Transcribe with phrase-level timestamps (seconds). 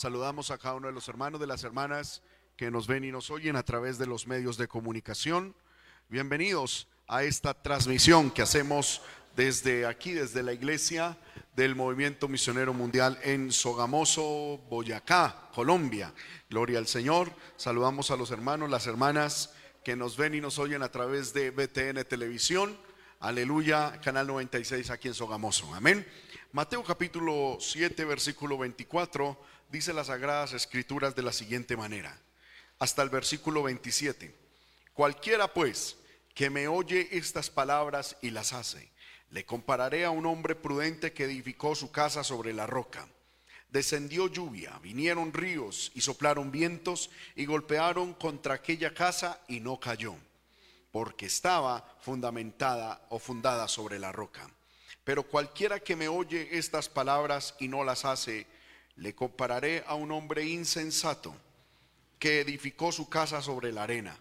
[0.00, 2.22] Saludamos a cada uno de los hermanos, de las hermanas
[2.56, 5.54] que nos ven y nos oyen a través de los medios de comunicación.
[6.08, 9.02] Bienvenidos a esta transmisión que hacemos
[9.36, 11.18] desde aquí, desde la iglesia
[11.54, 16.14] del Movimiento Misionero Mundial en Sogamoso, Boyacá, Colombia.
[16.48, 17.30] Gloria al Señor.
[17.58, 19.52] Saludamos a los hermanos, las hermanas
[19.84, 22.74] que nos ven y nos oyen a través de BTN Televisión.
[23.18, 25.74] Aleluya, Canal 96 aquí en Sogamoso.
[25.74, 26.06] Amén.
[26.52, 29.38] Mateo capítulo 7, versículo 24,
[29.70, 32.18] dice las sagradas escrituras de la siguiente manera,
[32.78, 34.34] hasta el versículo 27.
[34.92, 35.96] Cualquiera pues
[36.34, 38.90] que me oye estas palabras y las hace,
[39.30, 43.06] le compararé a un hombre prudente que edificó su casa sobre la roca.
[43.70, 50.16] Descendió lluvia, vinieron ríos y soplaron vientos y golpearon contra aquella casa y no cayó,
[50.90, 54.50] porque estaba fundamentada o fundada sobre la roca.
[55.04, 58.46] Pero cualquiera que me oye estas palabras y no las hace,
[59.00, 61.34] le compararé a un hombre insensato
[62.18, 64.16] que edificó su casa sobre la arena.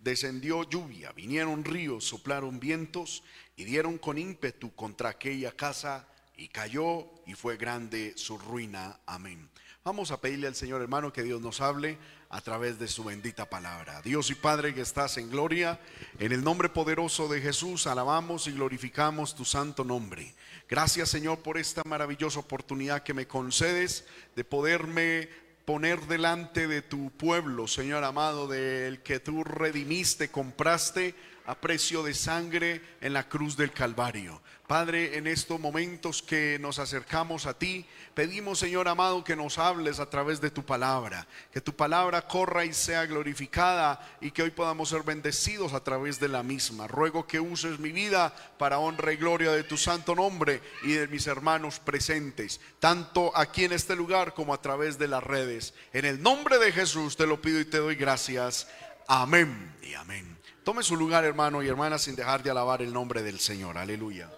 [0.00, 3.22] Descendió lluvia, vinieron ríos, soplaron vientos
[3.56, 8.98] y dieron con ímpetu contra aquella casa y cayó y fue grande su ruina.
[9.04, 9.50] Amén.
[9.84, 11.98] Vamos a pedirle al Señor hermano que Dios nos hable
[12.30, 14.00] a través de su bendita palabra.
[14.00, 15.78] Dios y Padre que estás en gloria,
[16.18, 20.34] en el nombre poderoso de Jesús alabamos y glorificamos tu santo nombre.
[20.72, 25.28] Gracias Señor por esta maravillosa oportunidad que me concedes de poderme
[25.66, 31.14] poner delante de tu pueblo, Señor amado, del que tú redimiste, compraste
[31.46, 34.40] a precio de sangre en la cruz del Calvario.
[34.66, 37.84] Padre, en estos momentos que nos acercamos a ti,
[38.14, 42.64] pedimos, Señor amado, que nos hables a través de tu palabra, que tu palabra corra
[42.64, 46.86] y sea glorificada y que hoy podamos ser bendecidos a través de la misma.
[46.86, 51.08] Ruego que uses mi vida para honra y gloria de tu santo nombre y de
[51.08, 55.74] mis hermanos presentes, tanto aquí en este lugar como a través de las redes.
[55.92, 58.68] En el nombre de Jesús te lo pido y te doy gracias.
[59.08, 60.38] Amén y amén.
[60.64, 63.76] Tome su lugar, hermano y hermana, sin dejar de alabar el nombre del Señor.
[63.78, 64.30] Aleluya.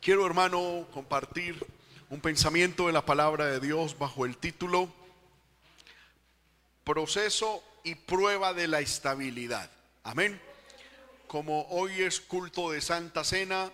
[0.00, 1.64] Quiero, hermano, compartir
[2.10, 4.92] un pensamiento de la palabra de Dios bajo el título
[6.84, 9.70] Proceso y prueba de la estabilidad.
[10.02, 10.40] Amén.
[11.26, 13.70] Como hoy es culto de Santa Cena,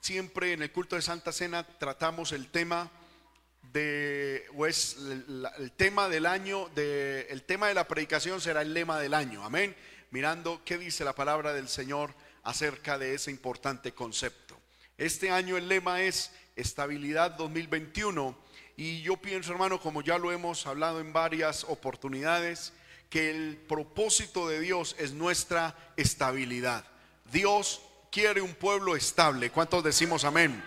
[0.00, 2.90] siempre en el culto de Santa Cena tratamos el tema
[3.72, 8.74] de, o es el, tema del año, de, el tema de la predicación será el
[8.74, 9.44] lema del año.
[9.44, 9.74] Amén.
[10.10, 14.58] Mirando qué dice la palabra del Señor acerca de ese importante concepto.
[14.98, 18.36] Este año el lema es Estabilidad 2021
[18.76, 22.72] y yo pienso, hermano, como ya lo hemos hablado en varias oportunidades,
[23.10, 26.84] que el propósito de Dios es nuestra estabilidad.
[27.32, 29.50] Dios quiere un pueblo estable.
[29.50, 30.62] ¿Cuántos decimos amén?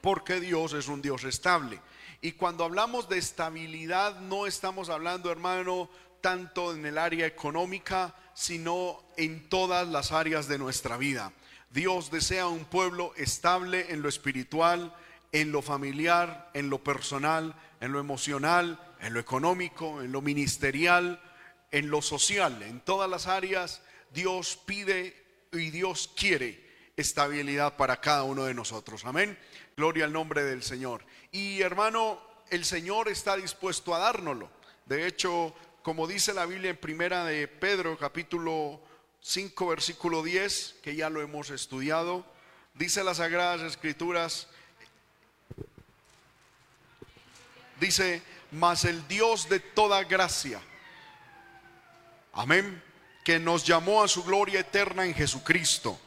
[0.00, 1.80] Porque Dios es un Dios estable.
[2.20, 5.88] Y cuando hablamos de estabilidad no estamos hablando, hermano,
[6.20, 11.32] tanto en el área económica, sino en todas las áreas de nuestra vida.
[11.70, 14.94] Dios desea un pueblo estable en lo espiritual,
[15.32, 21.20] en lo familiar, en lo personal, en lo emocional, en lo económico, en lo ministerial,
[21.70, 22.62] en lo social.
[22.62, 23.82] En todas las áreas
[24.12, 25.22] Dios pide
[25.52, 26.66] y Dios quiere
[26.96, 29.04] estabilidad para cada uno de nosotros.
[29.04, 29.38] Amén.
[29.78, 31.04] Gloria al nombre del Señor.
[31.30, 34.50] Y hermano, el Señor está dispuesto a dárnoslo.
[34.86, 38.80] De hecho, como dice la Biblia en primera de Pedro capítulo
[39.20, 42.26] 5, versículo 10, que ya lo hemos estudiado,
[42.74, 44.48] dice las Sagradas Escrituras,
[47.78, 50.60] dice, mas el Dios de toda gracia,
[52.32, 52.82] amén,
[53.22, 56.00] que nos llamó a su gloria eterna en Jesucristo,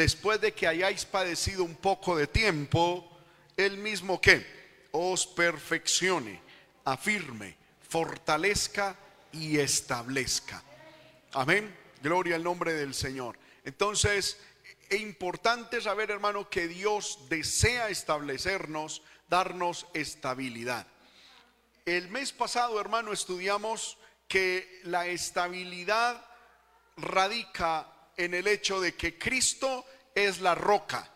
[0.00, 3.06] después de que hayáis padecido un poco de tiempo,
[3.54, 4.46] él mismo que
[4.92, 6.40] os perfeccione,
[6.86, 7.54] afirme,
[7.86, 8.96] fortalezca
[9.30, 10.62] y establezca.
[11.32, 11.76] Amén.
[12.02, 13.38] Gloria al nombre del Señor.
[13.62, 14.38] Entonces,
[14.88, 20.86] es importante saber, hermano, que Dios desea establecernos, darnos estabilidad.
[21.84, 23.98] El mes pasado, hermano, estudiamos
[24.28, 26.24] que la estabilidad
[26.96, 29.84] radica en el hecho de que Cristo
[30.14, 31.10] es la roca,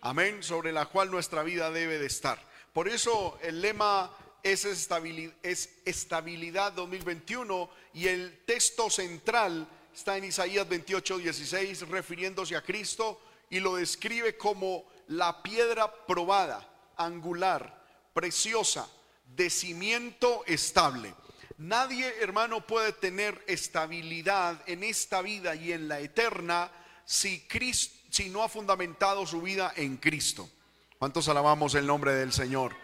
[0.00, 2.42] amén, sobre la cual nuestra vida debe de estar.
[2.72, 4.10] Por eso el lema
[4.42, 12.56] es estabilidad, es estabilidad 2021 y el texto central está en Isaías 28, 16, refiriéndose
[12.56, 16.66] a Cristo y lo describe como la piedra probada,
[16.96, 17.84] angular,
[18.14, 18.88] preciosa,
[19.26, 21.14] de cimiento estable.
[21.58, 26.70] Nadie, hermano, puede tener estabilidad en esta vida y en la eterna
[27.04, 30.48] si, Cristo, si no ha fundamentado su vida en Cristo.
[30.98, 32.74] ¿Cuántos alabamos el nombre del Señor?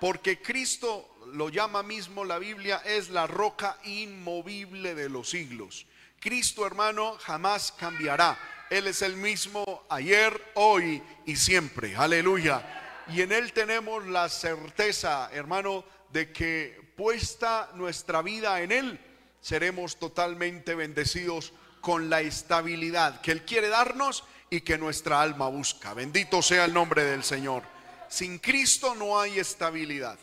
[0.00, 5.86] Porque Cristo lo llama mismo la Biblia, es la roca inmovible de los siglos.
[6.20, 8.38] Cristo, hermano, jamás cambiará.
[8.70, 11.96] Él es el mismo ayer, hoy y siempre.
[11.96, 13.04] Aleluya.
[13.08, 15.84] Y en Él tenemos la certeza, hermano,
[16.16, 18.98] de que puesta nuestra vida en Él,
[19.42, 21.52] seremos totalmente bendecidos
[21.82, 25.92] con la estabilidad que Él quiere darnos y que nuestra alma busca.
[25.92, 27.64] Bendito sea el nombre del Señor.
[28.08, 30.18] Sin Cristo no hay estabilidad.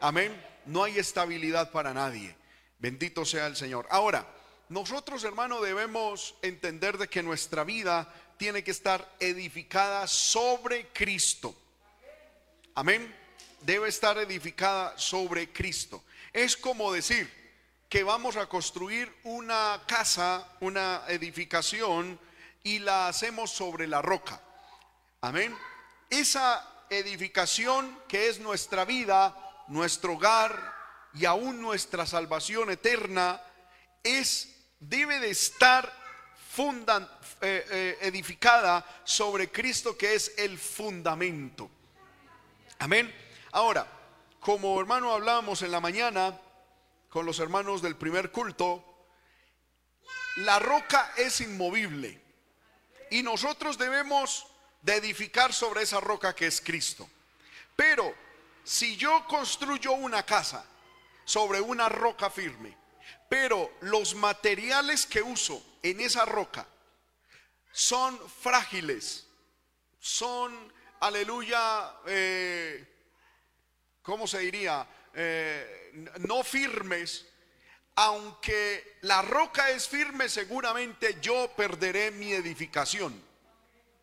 [0.00, 0.34] Amén.
[0.66, 2.34] No hay estabilidad para nadie.
[2.80, 3.86] Bendito sea el Señor.
[3.90, 4.26] Ahora,
[4.70, 11.54] nosotros, hermano, debemos entender de que nuestra vida tiene que estar edificada sobre Cristo.
[12.74, 13.21] Amén.
[13.64, 16.02] Debe estar edificada sobre Cristo.
[16.32, 17.30] Es como decir
[17.88, 22.18] que vamos a construir una casa, una edificación
[22.64, 24.40] y la hacemos sobre la roca.
[25.20, 25.56] Amén.
[26.08, 29.36] Esa edificación que es nuestra vida,
[29.68, 30.74] nuestro hogar
[31.14, 33.40] y aún nuestra salvación eterna
[34.02, 34.48] es
[34.80, 35.92] debe de estar
[36.50, 37.08] fundan,
[37.40, 41.70] eh, eh, edificada sobre Cristo que es el fundamento.
[42.78, 43.12] Amén.
[43.52, 43.86] Ahora,
[44.40, 46.40] como hermano hablábamos en la mañana
[47.10, 48.82] con los hermanos del primer culto,
[50.36, 52.18] la roca es inmovible
[53.10, 54.46] y nosotros debemos
[54.80, 57.06] de edificar sobre esa roca que es Cristo.
[57.76, 58.14] Pero
[58.64, 60.64] si yo construyo una casa
[61.26, 62.74] sobre una roca firme,
[63.28, 66.66] pero los materiales que uso en esa roca
[67.70, 69.26] son frágiles,
[70.00, 72.91] son, aleluya, eh,
[74.02, 74.86] ¿cómo se diría?
[75.14, 77.26] Eh, no firmes,
[77.94, 83.32] aunque la roca es firme, seguramente yo perderé mi edificación.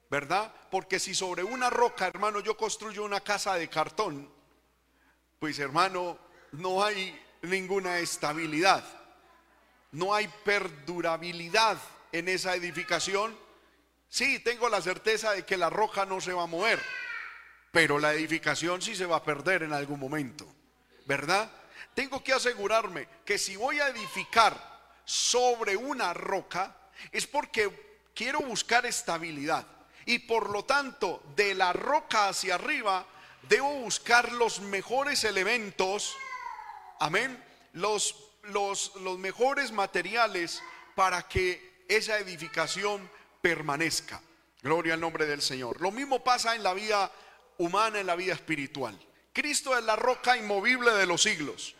[0.10, 0.52] ¿Verdad?
[0.72, 4.28] Porque si sobre una roca, hermano, yo construyo una casa de cartón,
[5.40, 6.18] pues hermano,
[6.52, 8.84] no hay ninguna estabilidad,
[9.92, 11.78] no hay perdurabilidad
[12.12, 13.38] en esa edificación.
[14.10, 16.82] Sí, tengo la certeza de que la roca no se va a mover,
[17.72, 20.46] pero la edificación sí se va a perder en algún momento,
[21.06, 21.50] ¿verdad?
[21.94, 26.76] Tengo que asegurarme que si voy a edificar sobre una roca,
[27.12, 29.66] es porque quiero buscar estabilidad.
[30.06, 33.06] Y por lo tanto, de la roca hacia arriba,
[33.48, 36.16] debo buscar los mejores elementos,
[37.00, 37.44] amén,
[37.74, 40.64] los, los, los mejores materiales
[40.96, 43.10] para que esa edificación
[43.42, 44.22] permanezca.
[44.62, 45.80] Gloria al nombre del Señor.
[45.82, 47.12] Lo mismo pasa en la vida
[47.60, 48.98] humana, en la vida espiritual.
[49.32, 51.76] Cristo es la roca inmovible de los siglos.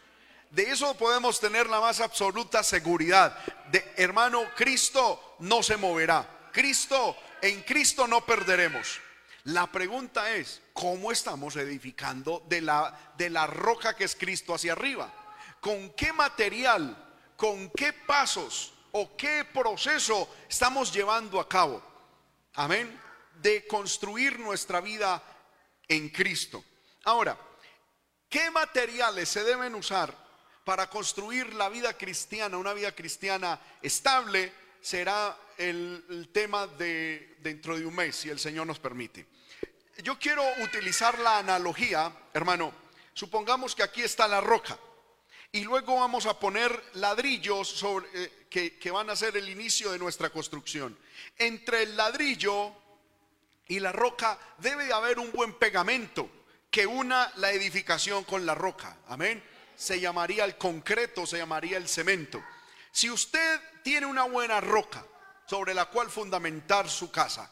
[0.52, 3.38] De eso podemos tener la más absoluta seguridad.
[3.72, 6.50] De hermano, Cristo no se moverá.
[6.52, 9.00] Cristo, en Cristo no perderemos.
[9.46, 14.74] La pregunta es, ¿cómo estamos edificando de la, de la roca que es Cristo hacia
[14.74, 15.12] arriba?
[15.62, 16.96] ¿Con qué material,
[17.38, 21.82] con qué pasos o qué proceso estamos llevando a cabo?
[22.56, 23.00] Amén.
[23.42, 25.24] De construir nuestra vida
[25.90, 26.64] en Cristo.
[27.04, 27.38] Ahora,
[28.30, 30.16] ¿qué materiales se deben usar
[30.70, 37.88] para construir la vida cristiana, una vida cristiana estable, será el, tema de dentro de
[37.88, 39.26] un mes, si el Señor nos permite.
[40.04, 42.72] Yo quiero utilizar la analogía, hermano.
[43.14, 44.78] Supongamos que aquí está la roca
[45.52, 49.92] y luego vamos a poner ladrillos sobre, eh, que, que van a ser el inicio
[49.92, 50.96] de nuestra construcción.
[51.38, 52.76] Entre el ladrillo
[53.70, 56.30] y la roca debe de haber un buen pegamento
[56.70, 58.98] que una la edificación con la roca.
[59.08, 59.42] Amén
[59.80, 62.44] se llamaría el concreto, se llamaría el cemento.
[62.92, 65.06] Si usted tiene una buena roca
[65.46, 67.50] sobre la cual fundamentar su casa,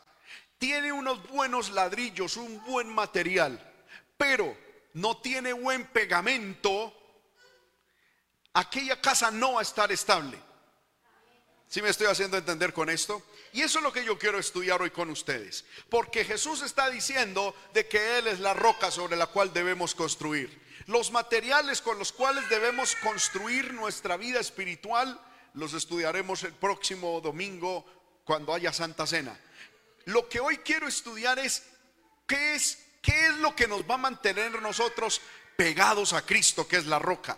[0.57, 3.57] tiene unos buenos ladrillos, un buen material,
[4.17, 4.57] pero
[4.95, 6.93] no tiene buen pegamento,
[8.51, 10.37] aquella casa no va a estar estable.
[11.69, 13.23] Si me estoy haciendo entender con esto?
[13.53, 15.65] Y eso es lo que yo quiero estudiar hoy con ustedes.
[15.89, 20.65] Porque Jesús está diciendo de que Él es la roca sobre la cual debemos construir.
[20.87, 25.19] Los materiales con los cuales debemos construir nuestra vida espiritual
[25.53, 27.83] los estudiaremos el próximo domingo
[28.23, 29.37] cuando haya Santa Cena.
[30.05, 31.63] Lo que hoy quiero estudiar es
[32.27, 35.21] qué es qué es lo que nos va a mantener nosotros
[35.55, 37.37] pegados a Cristo, que es la roca.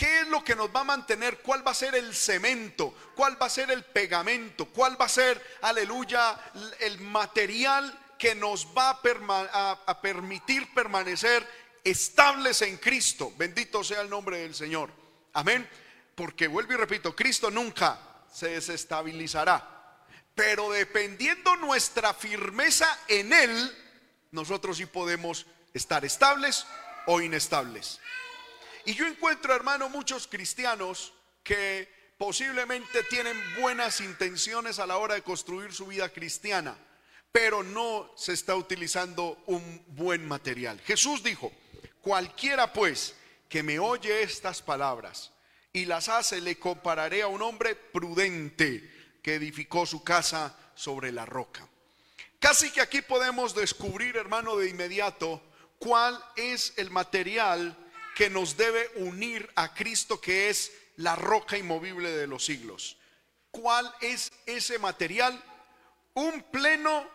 [0.00, 1.40] ¿Qué es lo que nos va a mantener?
[1.40, 2.94] ¿Cuál va a ser el cemento?
[3.14, 4.64] ¿Cuál va a ser el pegamento?
[4.64, 6.40] ¿Cuál va a ser, aleluya,
[6.78, 11.46] el material que nos va a, permitir permanecer
[11.84, 13.34] estables en Cristo.
[13.36, 14.90] Bendito sea el nombre del Señor.
[15.34, 15.68] Amén.
[16.14, 18.00] Porque vuelvo y repito, Cristo nunca
[18.32, 20.06] se desestabilizará.
[20.34, 23.78] Pero dependiendo nuestra firmeza en Él,
[24.30, 26.64] nosotros sí podemos estar estables
[27.04, 28.00] o inestables.
[28.84, 35.22] Y yo encuentro, hermano, muchos cristianos que posiblemente tienen buenas intenciones a la hora de
[35.22, 36.76] construir su vida cristiana,
[37.32, 40.80] pero no se está utilizando un buen material.
[40.80, 41.52] Jesús dijo,
[42.02, 43.14] cualquiera pues
[43.48, 45.32] que me oye estas palabras
[45.72, 51.26] y las hace, le compararé a un hombre prudente que edificó su casa sobre la
[51.26, 51.66] roca.
[52.38, 55.42] Casi que aquí podemos descubrir, hermano, de inmediato
[55.78, 57.76] cuál es el material
[58.14, 62.96] que nos debe unir a Cristo, que es la roca inmovible de los siglos.
[63.50, 65.42] ¿Cuál es ese material?
[66.14, 67.08] Un pleno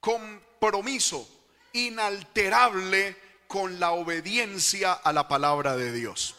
[0.00, 1.28] compromiso
[1.72, 6.36] inalterable con la obediencia a la palabra de Dios.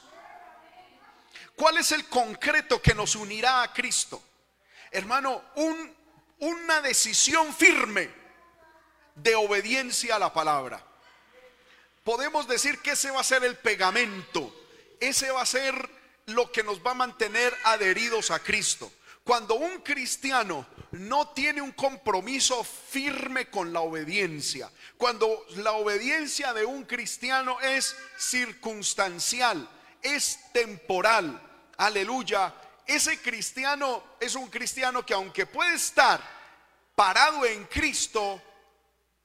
[1.56, 4.22] ¿Cuál es el concreto que nos unirá a Cristo?
[4.92, 5.96] Hermano, un,
[6.40, 8.10] una decisión firme
[9.16, 10.86] de obediencia a la palabra.
[12.08, 14.56] Podemos decir que ese va a ser el pegamento,
[14.98, 15.90] ese va a ser
[16.28, 18.90] lo que nos va a mantener adheridos a Cristo.
[19.26, 26.64] Cuando un cristiano no tiene un compromiso firme con la obediencia, cuando la obediencia de
[26.64, 29.70] un cristiano es circunstancial,
[30.02, 31.42] es temporal,
[31.76, 36.22] aleluya, ese cristiano es un cristiano que aunque puede estar
[36.96, 38.42] parado en Cristo,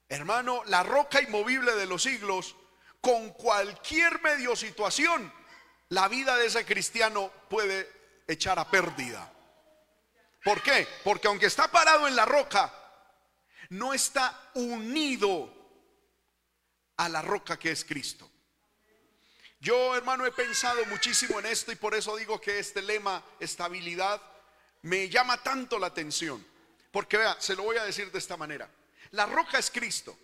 [0.09, 2.57] hermano, la roca inmovible de los siglos,
[3.03, 5.29] con cualquier medio situación,
[5.89, 7.91] la vida de ese cristiano puede
[8.25, 9.29] echar a pérdida.
[10.41, 10.87] ¿Por qué?
[11.03, 12.73] Porque aunque está parado en la roca,
[13.71, 15.53] no está unido
[16.95, 18.31] a la roca que es Cristo.
[19.59, 24.21] Yo, hermano, he pensado muchísimo en esto y por eso digo que este lema, estabilidad,
[24.83, 26.45] me llama tanto la atención.
[26.89, 28.69] Porque vea, se lo voy a decir de esta manera.
[29.11, 30.17] La roca es Cristo.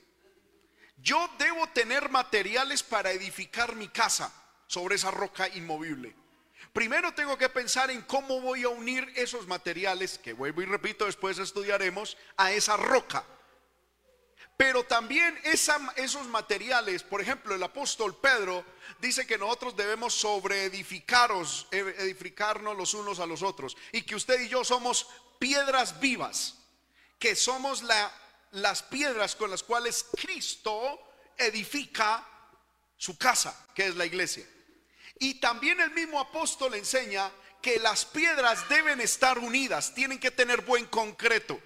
[1.02, 4.32] Yo debo tener materiales para edificar mi casa
[4.68, 6.16] sobre esa roca inmovible.
[6.74, 11.06] Primero tengo que pensar en cómo voy a unir esos materiales, que vuelvo y repito,
[11.06, 13.26] después estudiaremos, a esa roca.
[14.56, 18.66] Pero también esos materiales, por ejemplo, el apóstol Pedro
[19.00, 23.78] dice que nosotros debemos sobre edificaros, e, edificarnos los unos a los otros.
[23.94, 25.08] Y que usted y yo somos
[25.40, 26.58] piedras vivas,
[27.18, 27.84] que somos
[28.52, 31.00] las piedras con las cuales Cristo
[31.38, 32.26] edifica
[32.98, 34.46] su casa, que es la iglesia.
[35.20, 40.62] Y también el mismo apóstol enseña que las piedras deben estar unidas, tienen que tener
[40.62, 41.60] buen concreto.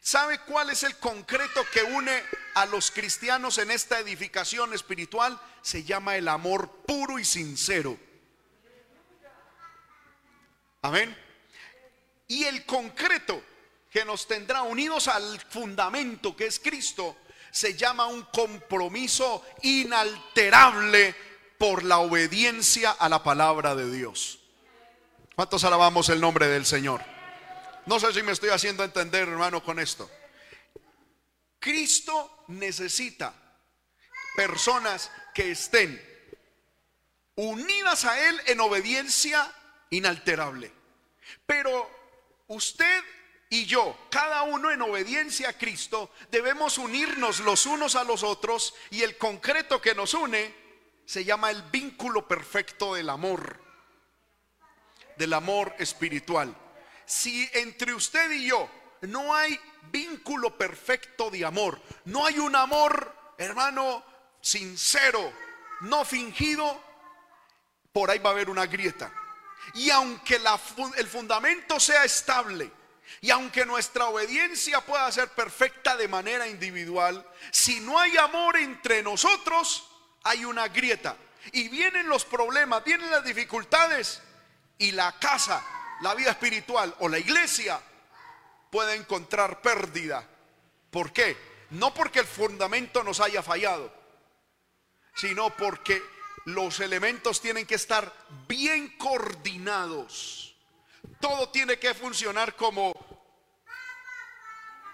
[0.00, 2.22] ¿Sabe cuál es el concreto que une
[2.54, 5.40] a los cristianos en esta edificación espiritual?
[5.62, 7.98] Se llama el amor puro y sincero.
[10.82, 11.16] Amén.
[12.28, 13.42] Y el concreto
[13.90, 17.16] que nos tendrá unidos al fundamento que es Cristo
[17.50, 21.14] se llama un compromiso inalterable
[21.56, 24.40] por la obediencia a la palabra de Dios.
[25.34, 27.02] ¿Cuántos alabamos el nombre del Señor?
[27.86, 30.10] No sé si me estoy haciendo entender, hermano, con esto.
[31.58, 33.32] Cristo necesita
[34.36, 36.00] personas que estén
[37.36, 39.50] unidas a Él en obediencia
[39.90, 40.70] inalterable.
[41.46, 41.90] Pero
[42.48, 43.02] usted
[43.50, 48.74] y yo, cada uno en obediencia a Cristo, debemos unirnos los unos a los otros
[48.90, 50.54] y el concreto que nos une
[51.06, 53.58] se llama el vínculo perfecto del amor,
[55.16, 56.54] del amor espiritual.
[57.06, 58.68] Si entre usted y yo
[59.02, 59.58] no hay
[59.90, 64.04] vínculo perfecto de amor, no hay un amor, hermano,
[64.42, 65.32] sincero,
[65.80, 66.82] no fingido,
[67.92, 69.10] por ahí va a haber una grieta.
[69.72, 70.38] Y aunque
[70.96, 72.70] el fundamento sea estable,
[73.20, 79.02] y aunque nuestra obediencia pueda ser perfecta de manera individual, si no hay amor entre
[79.02, 79.88] nosotros,
[80.24, 81.16] hay una grieta.
[81.52, 84.22] Y vienen los problemas, vienen las dificultades.
[84.78, 85.64] Y la casa,
[86.02, 87.80] la vida espiritual o la iglesia
[88.70, 90.26] puede encontrar pérdida.
[90.90, 91.36] ¿Por qué?
[91.70, 93.92] No porque el fundamento nos haya fallado,
[95.14, 96.00] sino porque
[96.44, 98.12] los elementos tienen que estar
[98.46, 100.54] bien coordinados.
[101.20, 102.92] Todo tiene que funcionar como,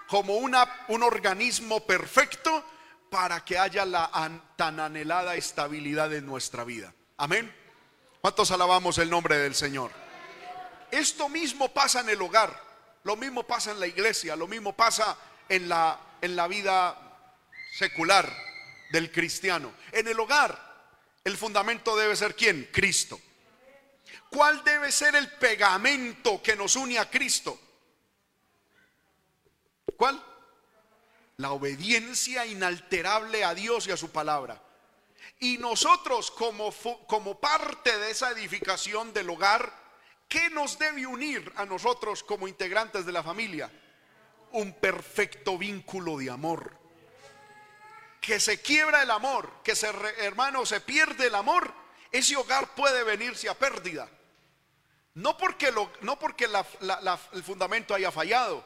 [0.09, 2.65] como una, un organismo perfecto
[3.11, 4.11] para que haya la
[4.57, 6.93] tan anhelada estabilidad en nuestra vida.
[7.17, 7.55] Amén.
[8.21, 9.91] ¿Cuántos alabamos el nombre del Señor?
[10.91, 12.59] Esto mismo pasa en el hogar,
[13.05, 15.17] lo mismo pasa en la iglesia, lo mismo pasa
[15.49, 16.97] en la, en la vida
[17.77, 18.33] secular
[18.91, 19.73] del cristiano.
[19.93, 20.59] En el hogar,
[21.23, 22.69] el fundamento debe ser quién?
[22.73, 23.21] Cristo.
[24.31, 27.61] ¿Cuál debe ser el pegamento que nos une a Cristo?
[29.97, 30.23] ¿Cuál?
[31.37, 34.61] la obediencia inalterable a Dios y a su palabra.
[35.41, 36.73] Y nosotros como,
[37.07, 39.73] como parte de esa edificación del hogar,
[40.29, 43.71] ¿qué nos debe unir a nosotros como integrantes de la familia?
[44.53, 46.79] Un perfecto vínculo de amor.
[48.21, 51.75] Que se quiebra el amor, que se, hermano, se pierde el amor,
[52.11, 54.09] ese hogar puede venirse a pérdida.
[55.15, 56.49] No porque, no porque
[57.33, 58.65] el fundamento haya fallado,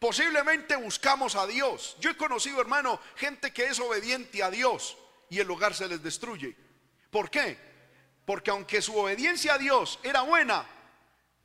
[0.00, 1.94] Posiblemente buscamos a Dios.
[2.00, 4.96] Yo he conocido, hermano, gente que es obediente a Dios
[5.28, 6.56] y el hogar se les destruye.
[7.10, 7.58] ¿Por qué?
[8.24, 10.66] Porque aunque su obediencia a Dios era buena,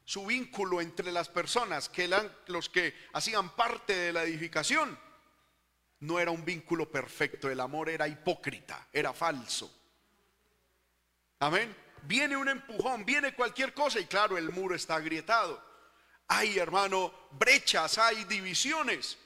[0.05, 4.97] su vínculo entre las personas que eran los que hacían parte de la edificación
[5.99, 7.49] no era un vínculo perfecto.
[7.49, 9.69] El amor era hipócrita, era falso.
[11.39, 11.75] Amén.
[12.03, 15.74] Viene un empujón, viene cualquier cosa y claro, el muro está agrietado
[16.27, 19.17] hay, hermano, brechas, hay divisiones.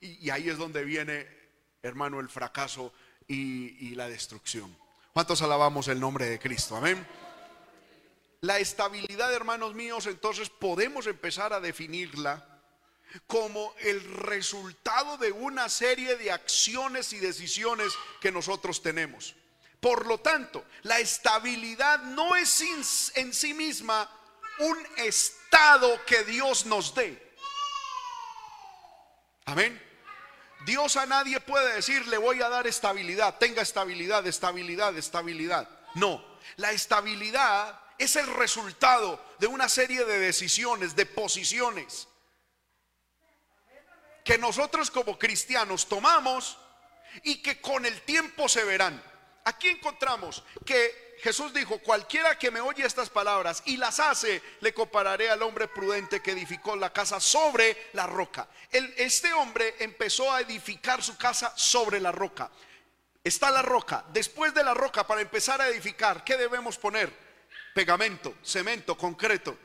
[0.00, 1.26] Y, ahí es donde viene,
[1.82, 2.92] hermano, el fracaso
[3.26, 4.76] y, y la destrucción.
[5.12, 6.76] ¿Cuántos alabamos el nombre de Cristo?
[6.76, 7.06] Amén.
[8.40, 12.48] La estabilidad, hermanos míos, entonces podemos empezar a definirla
[13.26, 19.36] como el resultado de una serie de acciones y decisiones que nosotros tenemos.
[19.80, 24.08] Por lo tanto, la estabilidad no es en sí misma
[24.62, 27.34] un estado que Dios nos dé.
[29.44, 29.80] Amén.
[30.64, 35.68] Dios a nadie puede decir, le voy a dar estabilidad, tenga estabilidad, estabilidad, estabilidad.
[35.94, 36.24] No,
[36.56, 42.08] la estabilidad es el resultado de una serie de decisiones, de posiciones
[44.24, 46.56] que nosotros como cristianos tomamos
[47.24, 49.02] y que con el tiempo se verán.
[49.44, 54.74] Aquí encontramos que Jesús dijo, cualquiera que me oye estas palabras y las hace, le
[54.74, 58.48] compararé al hombre prudente que edificó la casa sobre la roca.
[58.72, 62.50] este hombre empezó a edificar su casa sobre la roca.
[63.22, 64.04] Está la roca.
[64.12, 67.16] Después de la roca, para empezar a edificar, ¿qué debemos poner?
[67.72, 69.56] Pegamento, cemento, concreto.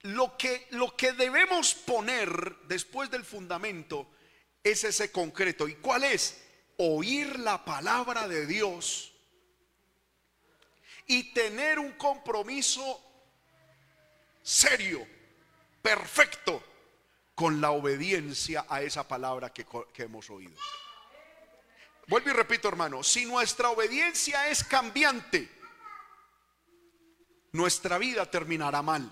[0.00, 4.08] Lo que, lo que debemos poner después del fundamento
[4.64, 5.68] es ese concreto.
[5.68, 6.42] ¿Y cuál es?
[6.76, 9.13] Oír la palabra de Dios
[11.06, 13.00] y tener un compromiso
[14.42, 15.06] serio,
[15.82, 16.62] perfecto,
[17.34, 20.54] con la obediencia a esa palabra que, hemos oído.
[22.06, 25.50] Vuelvo y repito, hermano, si nuestra obediencia es cambiante,
[27.52, 29.10] nuestra vida terminará mal.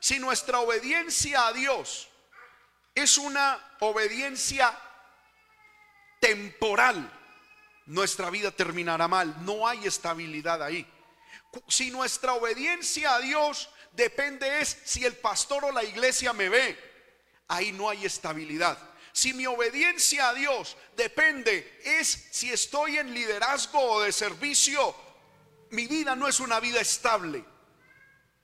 [0.00, 2.08] Si nuestra obediencia a Dios
[2.94, 4.76] es una obediencia
[6.20, 7.17] temporal,
[7.88, 9.34] nuestra vida terminará mal.
[9.44, 10.86] No hay estabilidad ahí.
[11.66, 16.78] Si nuestra obediencia a Dios depende es si el pastor o la iglesia me ve,
[17.48, 18.78] ahí no hay estabilidad.
[19.12, 24.94] Si mi obediencia a Dios depende es si estoy en liderazgo o de servicio,
[25.70, 27.42] mi vida no es una vida estable.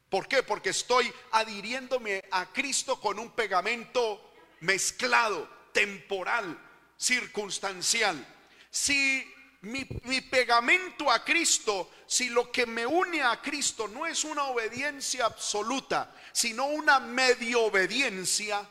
[0.09, 0.43] ¿Por qué?
[0.43, 6.59] Porque estoy adhiriéndome a Cristo con un pegamento mezclado, temporal,
[6.97, 8.34] circunstancial.
[8.75, 9.25] Si
[9.61, 9.85] mi,
[10.21, 16.13] pegamento a Cristo, si lo que me une a Cristo no es una obediencia absoluta,
[16.33, 18.69] sino una medio obediencia,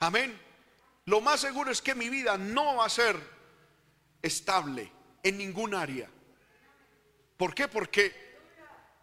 [0.00, 0.40] amén,
[1.04, 3.14] lo más seguro es que mi vida no va a ser
[4.22, 4.90] estable
[5.22, 6.08] en ningún área.
[7.36, 7.68] ¿Por qué?
[7.68, 8.38] Porque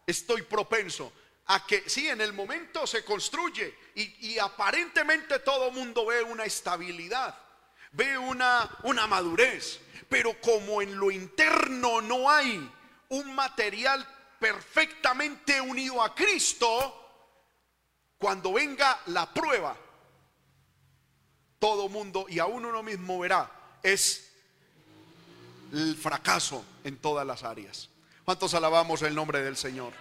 [0.07, 1.13] estoy propenso
[1.45, 6.45] a que sí, en el momento se construye y, y aparentemente todo mundo ve una
[6.45, 7.48] estabilidad
[7.91, 12.69] ve una, una madurez, pero como en lo interno no hay
[13.09, 14.05] un material
[14.39, 16.95] perfectamente unido a Cristo,
[18.17, 19.75] cuando venga la prueba,
[21.57, 23.51] todo mundo y aún uno mismo verá,
[23.83, 24.31] es
[25.73, 27.89] el fracaso en todas las áreas.
[28.23, 29.93] ¿Cuántos alabamos el nombre del Señor?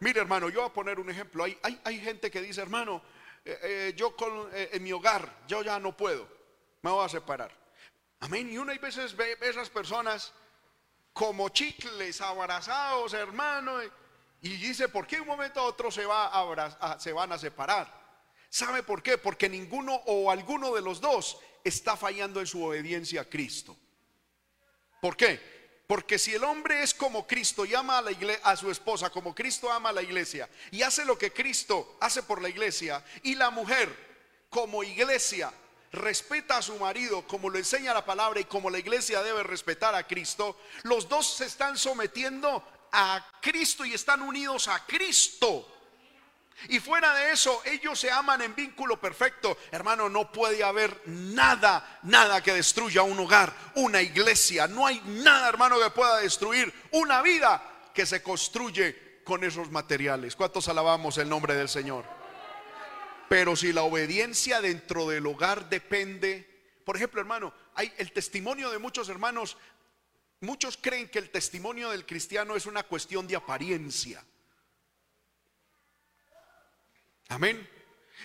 [0.00, 1.44] Mire hermano, yo voy a poner un ejemplo.
[1.44, 3.02] Hay, hay, gente que dice, hermano,
[3.44, 6.35] eh, eh, yo con, eh, en mi hogar, yo ya no puedo
[6.86, 7.50] me voy a separar.
[8.20, 8.48] Amén.
[8.48, 10.32] Y una y veces ve esas personas
[11.12, 13.82] como chicles abrazados, hermano,
[14.40, 17.92] y dice, ¿por qué un momento a otro se, va a se van a separar?
[18.48, 19.18] ¿Sabe por qué?
[19.18, 23.76] Porque ninguno o alguno de los dos está fallando en su obediencia a Cristo.
[25.02, 25.82] ¿Por qué?
[25.88, 29.10] Porque si el hombre es como Cristo y ama a, la iglesia, a su esposa,
[29.10, 33.04] como Cristo ama a la iglesia, y hace lo que Cristo hace por la iglesia,
[33.24, 33.88] y la mujer
[34.50, 35.52] como iglesia
[35.92, 39.94] respeta a su marido como lo enseña la palabra y como la iglesia debe respetar
[39.94, 45.72] a Cristo, los dos se están sometiendo a Cristo y están unidos a Cristo.
[46.68, 49.58] Y fuera de eso, ellos se aman en vínculo perfecto.
[49.70, 54.66] Hermano, no puede haber nada, nada que destruya un hogar, una iglesia.
[54.66, 60.34] No hay nada, hermano, que pueda destruir una vida que se construye con esos materiales.
[60.34, 62.15] ¿Cuántos alabamos el nombre del Señor?
[63.28, 66.46] Pero si la obediencia dentro del hogar depende,
[66.84, 69.56] por ejemplo, hermano, hay el testimonio de muchos hermanos.
[70.40, 74.24] Muchos creen que el testimonio del cristiano es una cuestión de apariencia.
[77.28, 77.68] Amén.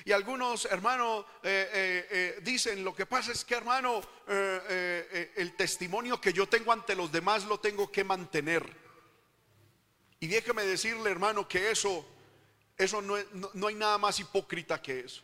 [0.06, 6.20] Y algunos hermanos eh, eh, eh, dicen, lo que pasa es que hermano, el testimonio
[6.22, 8.66] que yo tengo ante los demás lo tengo que mantener.
[10.20, 12.06] Y déjeme decirle hermano que eso,
[12.84, 13.16] eso no,
[13.54, 15.22] no, hay nada más hipócrita que eso.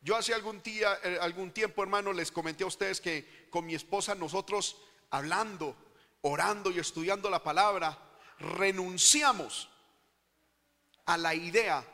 [0.00, 4.14] Yo hace algún, día, algún tiempo hermano les comenté a ustedes que con mi esposa
[4.14, 4.76] nosotros
[5.10, 5.76] hablando,
[6.22, 7.98] orando y estudiando la palabra,
[8.38, 9.68] renunciamos
[11.04, 11.84] a la idea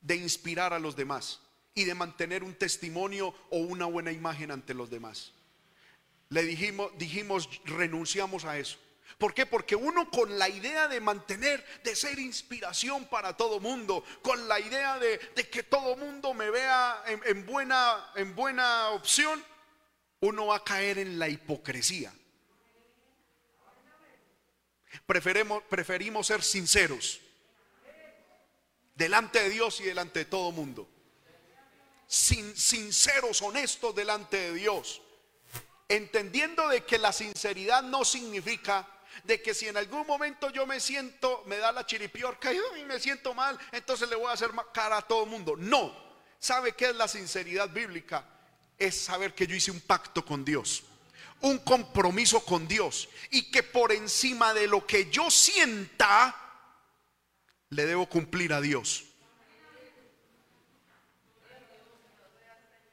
[0.00, 1.40] de inspirar a los demás
[1.74, 5.32] y de mantener un testimonio o una buena imagen ante los demás.
[6.28, 8.78] Le dijimos, dijimos, renunciamos a eso.
[9.18, 9.46] ¿Por qué?
[9.46, 14.58] Porque uno con la idea de mantener, de ser inspiración para todo mundo, con la
[14.60, 15.18] idea de,
[15.50, 19.44] que todo mundo me vea en, buena, en buena opción,
[20.20, 22.12] uno va a caer en la hipocresía.
[25.06, 27.20] Preferimos, ser sinceros
[28.94, 30.88] delante de Dios y delante de todo mundo.
[32.06, 35.00] Sin, sinceros, honestos delante de Dios.
[35.88, 38.86] Entendiendo de que la sinceridad no significa
[39.24, 42.98] de que si en algún momento yo me siento, me da la chiripiorca y me
[43.00, 45.54] siento mal, entonces le voy a hacer cara a todo mundo.
[45.56, 45.94] No.
[46.38, 48.24] ¿Sabe qué es la sinceridad bíblica?
[48.78, 50.84] Es saber que yo hice un pacto con Dios
[51.42, 56.36] un compromiso con Dios y que por encima de lo que yo sienta,
[57.70, 59.04] le debo cumplir a Dios.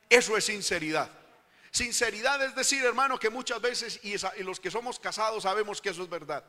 [0.10, 1.19] Eso es sinceridad.
[1.72, 6.04] Sinceridad es decir, hermano, que muchas veces, y, los que somos casados sabemos que eso
[6.04, 6.44] es verdad.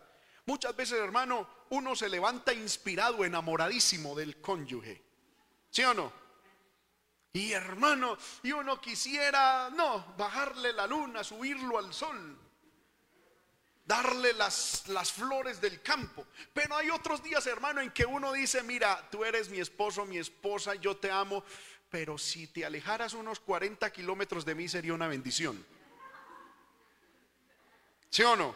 [0.46, 5.02] Muchas veces, hermano, uno se levanta inspirado, enamoradísimo del cónyuge.
[5.70, 6.12] ¿Sí o no?
[7.33, 12.38] Y hermano, y uno quisiera, no, bajarle la luna, subirlo al sol
[13.90, 16.24] darle las, las flores del campo.
[16.52, 20.16] Pero hay otros días, hermano, en que uno dice, mira, tú eres mi esposo, mi
[20.16, 21.42] esposa, yo te amo,
[21.90, 25.64] pero si te alejaras unos 40 kilómetros de mí sería una bendición.
[28.09, 28.55] ¿Sí o no?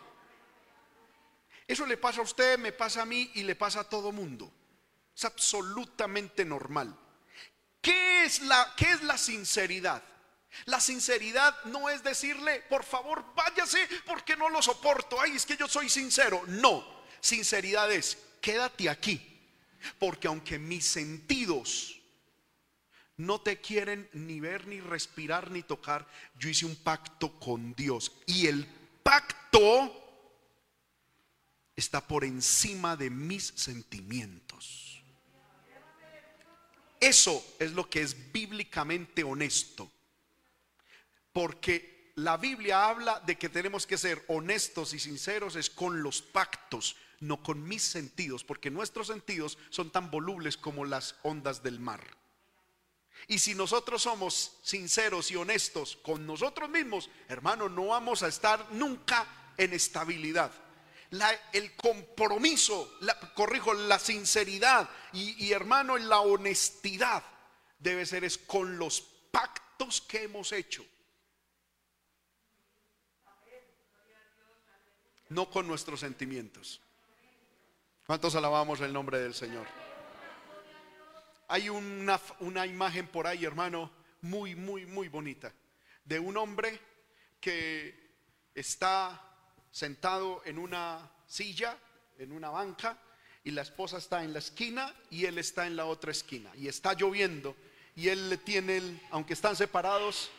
[1.66, 4.52] Eso le pasa a usted, me pasa a mí y le pasa a todo mundo.
[5.16, 6.96] Es absolutamente normal.
[7.80, 10.02] ¿Qué es la, qué es la sinceridad?
[10.66, 15.20] La sinceridad no es decirle, por favor, váyase porque no lo soporto.
[15.20, 16.42] Ay, es que yo soy sincero.
[16.46, 16.86] No,
[17.20, 19.30] sinceridad es, quédate aquí.
[19.98, 22.00] Porque aunque mis sentidos
[23.16, 26.06] no te quieren ni ver, ni respirar, ni tocar,
[26.38, 28.12] yo hice un pacto con Dios.
[28.26, 28.66] Y el
[29.02, 30.04] pacto
[31.76, 35.02] está por encima de mis sentimientos.
[37.00, 39.90] Eso es lo que es bíblicamente honesto.
[41.32, 46.22] Porque la Biblia habla de que tenemos que ser honestos y sinceros es con los
[46.22, 51.80] pactos, no con mis sentidos, porque nuestros sentidos son tan volubles como las ondas del
[51.80, 52.04] mar.
[53.26, 58.70] Y si nosotros somos sinceros y honestos con nosotros mismos, hermano, no vamos a estar
[58.72, 60.52] nunca en estabilidad.
[61.52, 62.98] el compromiso,
[63.34, 67.22] corrijo, la sinceridad y, y hermano, la honestidad
[67.78, 70.84] debe ser es con los pactos que hemos hecho.
[75.34, 76.80] no con nuestros sentimientos.
[78.06, 79.66] ¿Cuántos alabamos el nombre del Señor?
[81.48, 83.90] Hay una, una imagen por ahí, hermano,
[84.22, 85.52] muy, muy, muy bonita,
[86.04, 86.80] de un hombre
[87.40, 87.94] que
[88.54, 89.20] está
[89.70, 91.76] sentado en una silla,
[92.18, 92.98] en una banca,
[93.44, 96.50] y la esposa está en la esquina y él está en la otra esquina.
[96.56, 97.54] Y está lloviendo
[97.94, 100.30] y él le tiene, aunque están separados,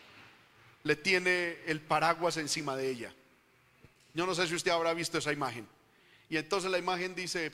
[0.83, 3.13] le tiene el paraguas encima de ella.
[4.15, 5.67] Yo no sé si usted habrá visto esa imagen.
[6.29, 7.51] Y entonces la imagen dice,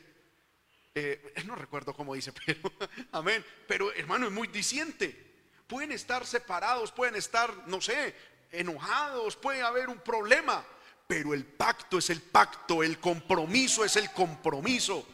[0.93, 2.71] eh, no recuerdo cómo dice, pero
[3.11, 3.43] amén.
[3.67, 5.31] Pero hermano, es muy diciente.
[5.67, 8.13] Pueden estar separados, pueden estar, no sé,
[8.51, 10.65] enojados, puede haber un problema.
[11.07, 15.05] Pero el pacto es el pacto, el compromiso es el compromiso.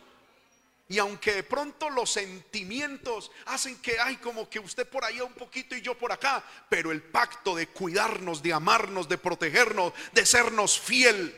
[0.90, 5.34] Y aunque de pronto los sentimientos hacen que hay como que usted por allá un
[5.34, 10.26] poquito y yo por acá, pero el pacto de cuidarnos, de amarnos, de protegernos, de
[10.26, 11.36] sernos fiel,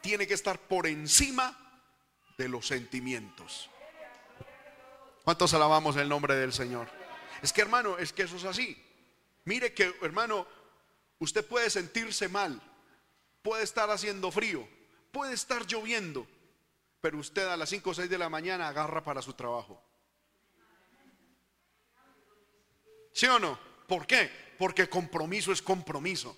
[0.00, 1.63] tiene que estar por encima
[2.36, 3.70] de los sentimientos.
[5.24, 6.88] ¿Cuántos alabamos el nombre del Señor?
[7.42, 8.76] Es que hermano, es que eso es así.
[9.44, 10.46] Mire que hermano,
[11.18, 12.60] usted puede sentirse mal,
[13.42, 14.66] puede estar haciendo frío,
[15.12, 16.26] puede estar lloviendo,
[17.00, 19.82] pero usted a las 5 o 6 de la mañana agarra para su trabajo.
[23.12, 23.58] ¿Sí o no?
[23.86, 24.30] ¿Por qué?
[24.58, 26.36] Porque compromiso es compromiso.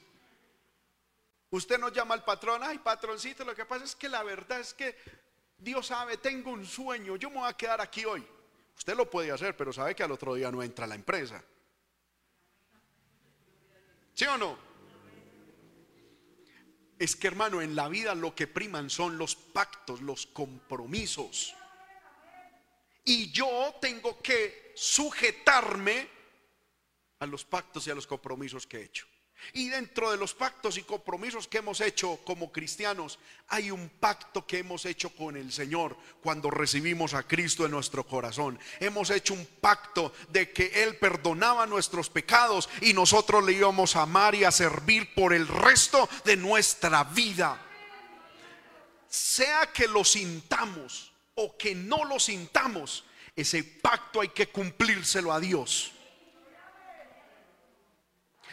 [1.51, 4.75] Usted no llama al patrón, ay patroncito, lo que pasa es que la verdad es
[4.75, 4.97] que
[5.59, 8.25] Dios sabe, tengo un sueño, yo me voy a quedar aquí hoy.
[8.77, 11.43] Usted lo puede hacer, pero sabe que al otro día no entra a la empresa.
[14.15, 14.59] ¿Sí o no?
[16.99, 21.55] Es que hermano, en la vida lo que priman son los pactos, los compromisos.
[23.05, 26.09] Y yo tengo que sujetarme
[27.19, 29.07] a los pactos y a los compromisos que he hecho.
[29.53, 34.47] Y dentro de los pactos y compromisos que hemos hecho como cristianos, hay un pacto
[34.47, 38.59] que hemos hecho con el Señor cuando recibimos a Cristo en nuestro corazón.
[38.81, 44.03] Hemos hecho un pacto de que Él perdonaba nuestros pecados y nosotros le íbamos a
[44.03, 47.63] amar y a servir por el resto de nuestra vida.
[49.09, 53.05] Sea que lo sintamos o que no lo sintamos,
[53.35, 55.93] ese pacto hay que cumplírselo a Dios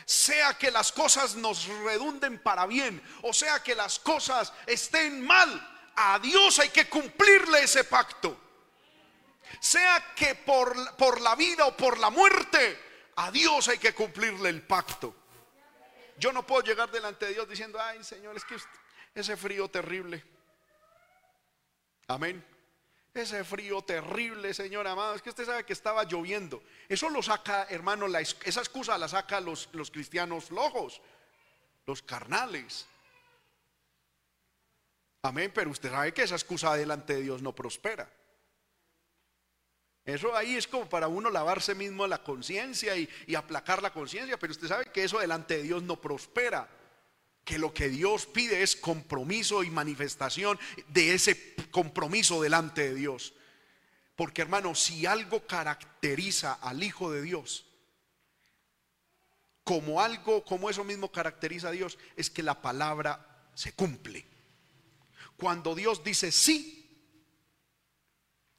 [0.05, 5.91] sea que las cosas nos redunden para bien, o sea que las cosas estén mal,
[5.95, 8.39] a Dios hay que cumplirle ese pacto.
[9.59, 12.79] Sea que por, por la vida o por la muerte,
[13.15, 15.15] a Dios hay que cumplirle el pacto.
[16.17, 18.57] Yo no puedo llegar delante de Dios diciendo, ay Señor, es que
[19.15, 20.23] ese frío terrible.
[22.07, 22.52] Amén.
[23.13, 25.13] Ese frío terrible, Señor amado.
[25.13, 26.63] Es que usted sabe que estaba lloviendo.
[26.89, 30.99] Eso lo saca, hermano, esa excusa la saca los, los cristianos flojos,
[31.85, 32.87] los carnales.
[35.21, 38.11] Amén, pero usted sabe que esa excusa delante de Dios no prospera.
[40.05, 44.37] Eso ahí es como para uno lavarse mismo la conciencia y, y aplacar la conciencia,
[44.37, 46.67] pero usted sabe que eso delante de Dios no prospera
[47.43, 51.35] que lo que Dios pide es compromiso y manifestación de ese
[51.73, 53.33] compromiso delante de Dios.
[54.15, 57.65] Porque hermano, si algo caracteriza al Hijo de Dios,
[59.63, 64.25] como algo, como eso mismo caracteriza a Dios, es que la palabra se cumple.
[65.35, 66.79] Cuando Dios dice sí,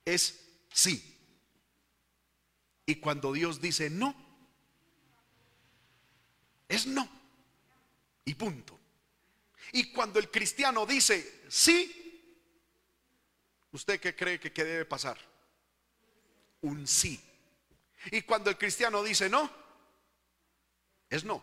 [0.04, 0.40] es
[0.72, 1.16] sí.
[2.84, 4.14] Y cuando Dios dice no,
[6.68, 7.08] es no.
[8.24, 8.78] Y punto.
[9.72, 12.03] Y cuando el cristiano dice sí,
[13.74, 15.18] ¿usted qué cree que, debe pasar?
[16.62, 17.20] Un sí.
[18.12, 19.50] Y cuando el cristiano dice no,
[21.10, 21.42] es no.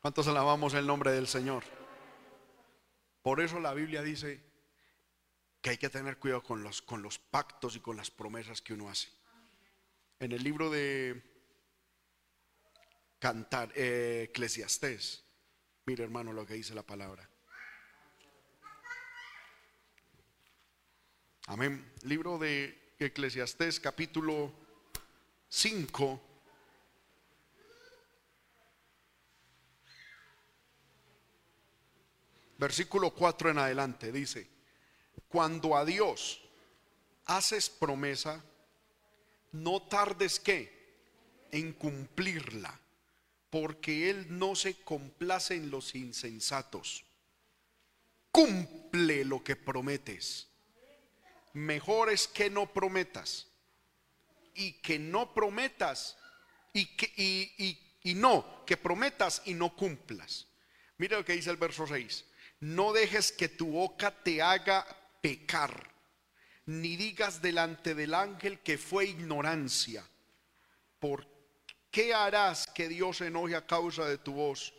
[0.00, 1.64] ¿Cuántos alabamos el nombre del Señor?
[3.22, 4.40] Por eso la Biblia dice
[5.60, 8.74] que hay que tener cuidado con los, con los pactos y con las promesas que
[8.74, 9.08] uno hace.
[10.18, 11.22] En el libro de
[13.20, 15.24] cantar, eh, Eclesiastés.
[15.86, 17.31] Mire hermano lo que dice la palabra.
[21.46, 21.92] Amén.
[22.02, 24.52] Libro de Eclesiastés capítulo
[25.48, 26.20] 5.
[32.58, 34.48] Versículo 4 en adelante dice,
[35.26, 36.40] cuando a Dios
[37.24, 38.44] haces promesa,
[39.50, 40.70] no tardes que
[41.50, 42.78] en cumplirla
[43.50, 47.04] porque Él no se complace en los insensatos.
[48.30, 50.51] Cumple lo que prometes.
[51.54, 53.46] Mejor es que no prometas
[54.54, 56.16] y que no prometas
[56.72, 57.12] y, que,
[58.02, 60.46] y, no, que prometas y no cumplas.
[60.98, 62.24] Mira lo que dice el verso 6.
[62.60, 64.86] No dejes que tu boca te haga
[65.20, 65.92] pecar,
[66.66, 70.08] ni digas delante del ángel que fue ignorancia,
[70.98, 71.28] porque
[71.90, 74.72] ¿qué harás que Dios se enoje a causa de tu voz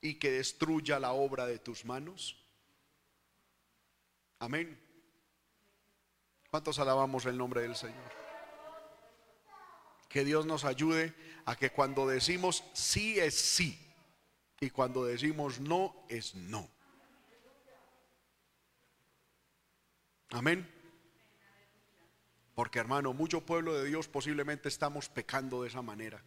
[0.00, 2.36] y que destruya la obra de tus manos?
[4.40, 4.89] Amén.
[6.50, 8.12] ¿Cuántos alabamos el nombre del Señor?
[10.08, 13.78] Que Dios nos ayude a que cuando decimos sí es sí
[14.58, 16.68] y cuando decimos no es no.
[20.30, 20.68] Amén.
[22.54, 26.22] Porque hermano, mucho pueblo de Dios posiblemente estamos pecando de esa manera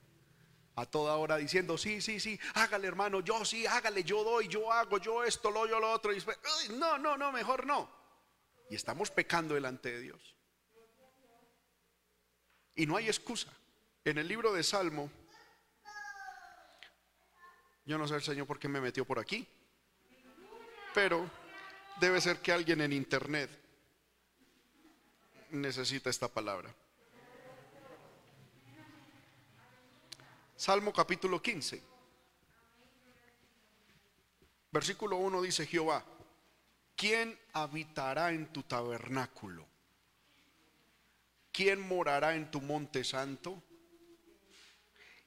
[0.76, 4.72] a toda hora diciendo, sí, sí, sí, hágale hermano, yo sí, hágale, yo doy, yo
[4.72, 6.14] hago, yo esto, lo yo lo otro.
[6.14, 6.24] Y
[6.78, 8.03] no, no, no, mejor no.
[8.70, 10.36] Y estamos pecando delante de Dios.
[12.76, 13.52] Y no hay excusa.
[14.06, 15.10] En el libro de Salmo,
[17.86, 19.48] yo no sé el Señor por qué me metió por aquí,
[20.94, 21.30] pero
[22.00, 23.50] debe ser que alguien en internet
[25.52, 26.74] necesita esta palabra?
[30.56, 31.82] Salmo capítulo 15.
[34.72, 36.04] Versículo 1 dice Jehová,
[36.96, 39.68] ¿quién habitará en tu tabernáculo?
[41.52, 43.62] ¿Quién morará en tu monte santo?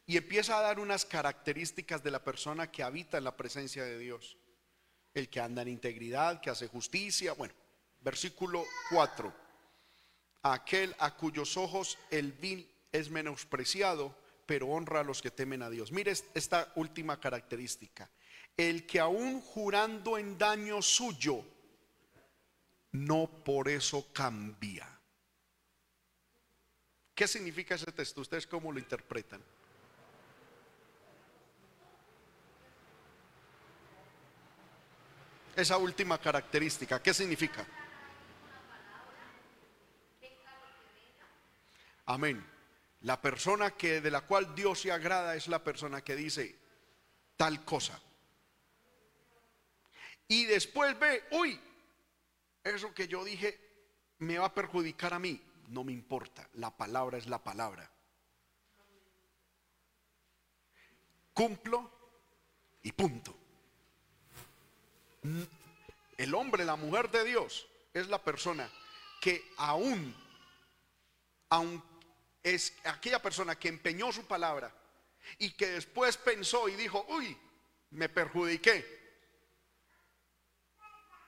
[0.06, 3.98] Y empieza a dar unas características de la persona que habita en la presencia de
[3.98, 4.36] Dios.
[5.14, 7.32] El que anda en integridad, que hace justicia.
[7.32, 7.54] Bueno,
[8.00, 9.32] versículo 4.
[10.42, 15.70] Aquel a cuyos ojos el vil es menospreciado, pero honra a los que temen a
[15.70, 15.90] Dios.
[15.90, 18.08] Mire esta última característica.
[18.56, 21.44] El que aún jurando en daño suyo,
[23.04, 24.88] no por eso cambia.
[27.14, 28.20] ¿Qué significa ese texto?
[28.20, 29.42] ¿Ustedes cómo lo interpretan?
[35.54, 37.66] Esa última característica, ¿qué significa?
[42.06, 42.44] Amén.
[43.00, 46.58] La persona que de la cual Dios se agrada es la persona que dice
[47.36, 47.98] tal cosa.
[50.28, 51.58] Y después ve, uy,
[52.74, 53.58] eso que yo dije
[54.18, 55.40] me va a perjudicar a mí.
[55.68, 57.90] No me importa, la palabra es la palabra.
[61.32, 61.90] Cumplo
[62.82, 63.36] y punto.
[66.16, 68.70] El hombre, la mujer de Dios, es la persona
[69.20, 70.14] que aún,
[71.50, 71.82] aún
[72.42, 74.72] es aquella persona que empeñó su palabra
[75.38, 77.36] y que después pensó y dijo, uy,
[77.90, 78.96] me perjudiqué.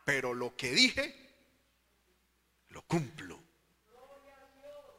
[0.04, 1.27] Pero lo que dije,
[2.78, 3.36] lo cumplo.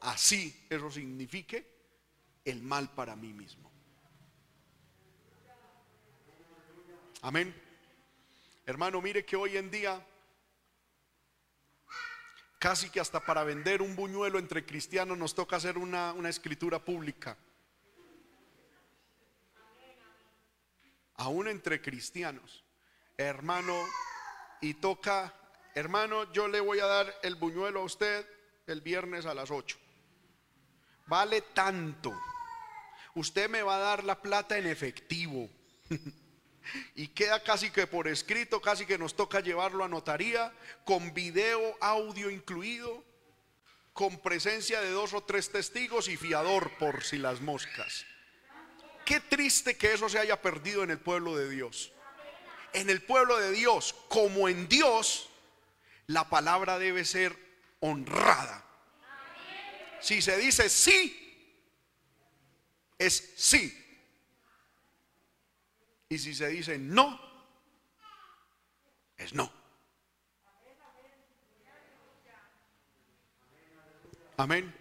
[0.02, 1.66] Así eso signifique
[2.44, 3.72] el mal para mí mismo.
[7.22, 7.56] Amén.
[8.66, 10.06] Hermano, mire que hoy en día
[12.60, 17.38] Casi que hasta para vender un buñuelo entre cristianos nos toca hacer una, escritura pública.
[21.16, 22.66] Aún entre cristianos.
[23.16, 23.74] Hermano,
[24.60, 25.34] y toca,
[25.80, 28.26] hermano, yo le voy a dar el buñuelo a usted
[28.68, 29.78] el viernes a las 8.
[31.08, 32.14] Vale tanto.
[33.16, 35.50] Usted me va a dar la plata en efectivo.
[36.96, 40.54] y queda casi que por escrito, casi que nos toca llevarlo a notaría,
[40.86, 43.04] con video, audio incluido,
[43.94, 48.06] con presencia de dos o tres testigos y fiador por si las moscas.
[49.06, 51.92] Qué triste que eso se haya perdido en el pueblo de Dios.
[52.74, 55.29] En el pueblo de Dios, como en Dios,
[56.10, 57.38] la palabra debe ser
[57.82, 58.66] honrada.
[60.02, 61.16] Si se dice sí,
[62.98, 63.76] es sí.
[66.10, 67.20] Y si se dice no,
[69.18, 69.54] es no.
[74.38, 74.76] Amén.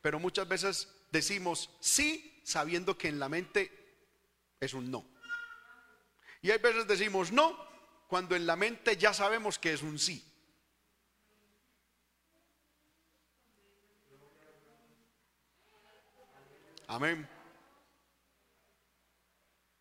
[0.00, 3.72] Pero muchas veces decimos sí sabiendo que en la mente
[4.60, 5.04] es un no.
[6.40, 7.58] Y hay veces decimos no
[8.06, 10.27] cuando en la mente ya sabemos que es un sí.
[16.88, 17.28] Amén.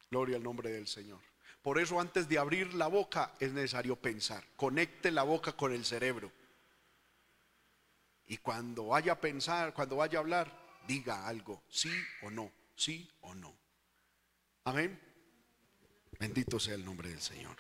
[0.10, 1.20] Gloria al nombre del Señor.
[1.62, 4.44] Por eso antes de abrir la boca es necesario pensar.
[4.56, 6.32] Conecte la boca con el cerebro.
[8.28, 10.52] Y cuando vaya a pensar, cuando vaya a hablar,
[10.88, 11.92] diga algo, sí
[12.24, 13.54] o no, sí o no.
[14.66, 15.00] Amén.
[16.20, 17.56] Bendito sea el nombre del Señor.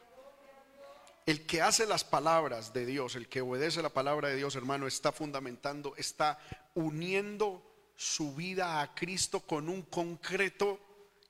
[1.26, 4.88] El que hace las palabras de Dios, el que obedece la palabra de Dios, hermano,
[4.88, 6.40] está fundamentando, está
[6.74, 7.67] uniendo
[7.98, 10.80] su vida a Cristo con un concreto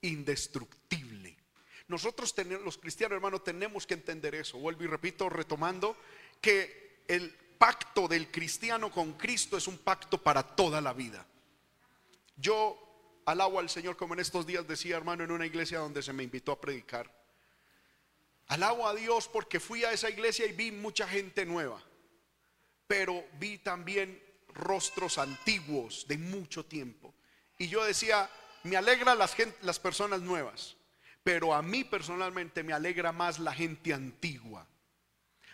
[0.01, 1.37] indestructible.
[1.87, 4.59] Nosotros los cristianos, hermanos, tenemos que entender eso.
[4.59, 5.95] Vuelvo y repito, retomando,
[6.41, 11.25] que el pacto del cristiano con Cristo es un pacto para toda la vida.
[12.35, 12.77] Yo
[13.25, 16.23] alabo al Señor como en estos días decía, hermano, en una iglesia donde se me
[16.23, 17.09] invitó a predicar.
[18.47, 21.81] Alabo a Dios porque fui a esa iglesia y vi mucha gente nueva,
[22.87, 24.21] pero vi también
[24.57, 27.13] rostros antiguos de mucho tiempo.
[27.57, 28.29] Y yo decía,
[28.63, 30.75] me alegra las, las personas nuevas,
[31.23, 34.67] pero a mí personalmente me alegra más la gente antigua.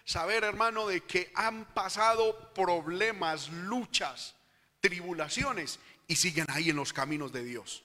[0.06, 4.36] Saber, hermano, de que han pasado problemas, luchas,
[4.82, 7.84] tribulaciones y siguen ahí en los caminos de Dios.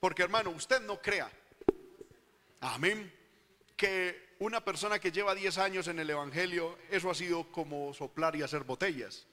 [0.00, 1.30] Porque, hermano, usted no crea,
[2.60, 3.12] amén,
[3.76, 8.34] que una persona que lleva 10 años en el Evangelio, eso ha sido como soplar
[8.36, 9.26] y hacer botellas.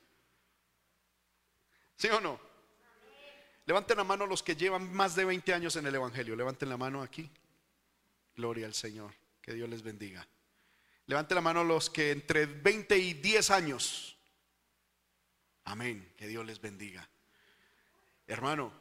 [1.96, 2.40] ¿Sí o no?
[3.66, 6.36] Levanten la mano los que llevan más de 20 años en el Evangelio.
[6.36, 7.30] Levanten la mano aquí.
[8.36, 9.14] Gloria al Señor.
[9.42, 10.28] Que Dios les bendiga.
[11.06, 14.14] Levanten la mano los que entre 20 y 10 años
[15.66, 16.14] Amén.
[16.18, 17.08] Que Dios les bendiga.
[18.28, 18.72] Hermano,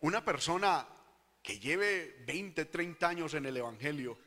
[0.00, 0.86] una persona
[1.42, 4.18] que lleve 20, 30 años en el Evangelio,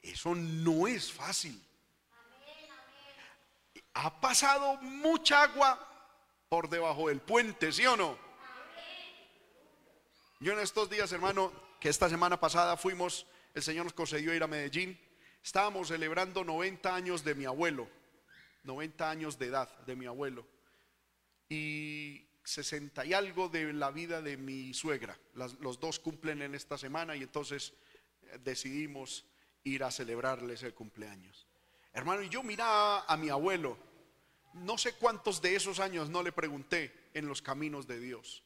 [0.00, 1.60] eso no es fácil.
[3.94, 5.87] Ha pasado mucha agua
[6.48, 8.16] por debajo del puente, ¿sí o no?
[10.40, 14.42] Yo en estos días, hermano, que esta semana pasada fuimos, el Señor nos concedió ir
[14.42, 14.98] a Medellín,
[15.42, 17.88] estábamos celebrando 90 años de mi abuelo,
[18.64, 20.46] 90 años de edad de mi abuelo.
[21.48, 25.18] Y 60 y algo de la vida de mi suegra.
[25.34, 27.74] los dos cumplen en esta semana y entonces
[28.22, 29.26] eh, decidimos
[29.64, 31.46] ir a celebrarles el cumpleaños.
[31.92, 33.76] Hermano, y yo miraba a mi abuelo,
[34.54, 38.42] no sé cuántos de esos años no le pregunté en los caminos de Dios.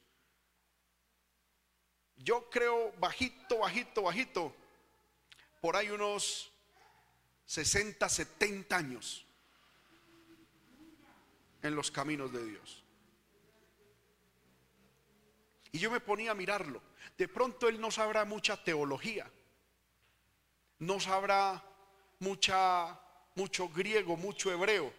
[2.16, 4.54] Yo creo bajito, bajito, bajito,
[5.60, 6.52] por ahí unos
[7.46, 9.26] 60, 70 años
[11.62, 12.82] en los caminos de Dios.
[15.72, 16.82] Y yo me ponía a mirarlo.
[17.16, 19.30] De pronto él no sabrá mucha teología,
[20.78, 21.62] no sabrá
[22.18, 23.00] mucha,
[23.34, 24.92] mucho griego, mucho hebreo.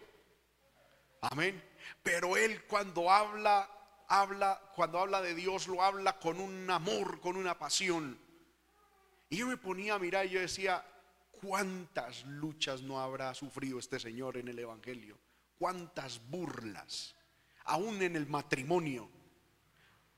[1.30, 1.62] Amén.
[2.02, 3.68] Pero él cuando habla,
[4.08, 8.18] habla, cuando habla de Dios, lo habla con un amor, con una pasión.
[9.30, 10.84] Y yo me ponía a mirar y yo decía,
[11.30, 15.18] ¿cuántas luchas no habrá sufrido este Señor en el Evangelio?
[15.58, 17.14] ¿Cuántas burlas?
[17.64, 19.08] Aún en el matrimonio.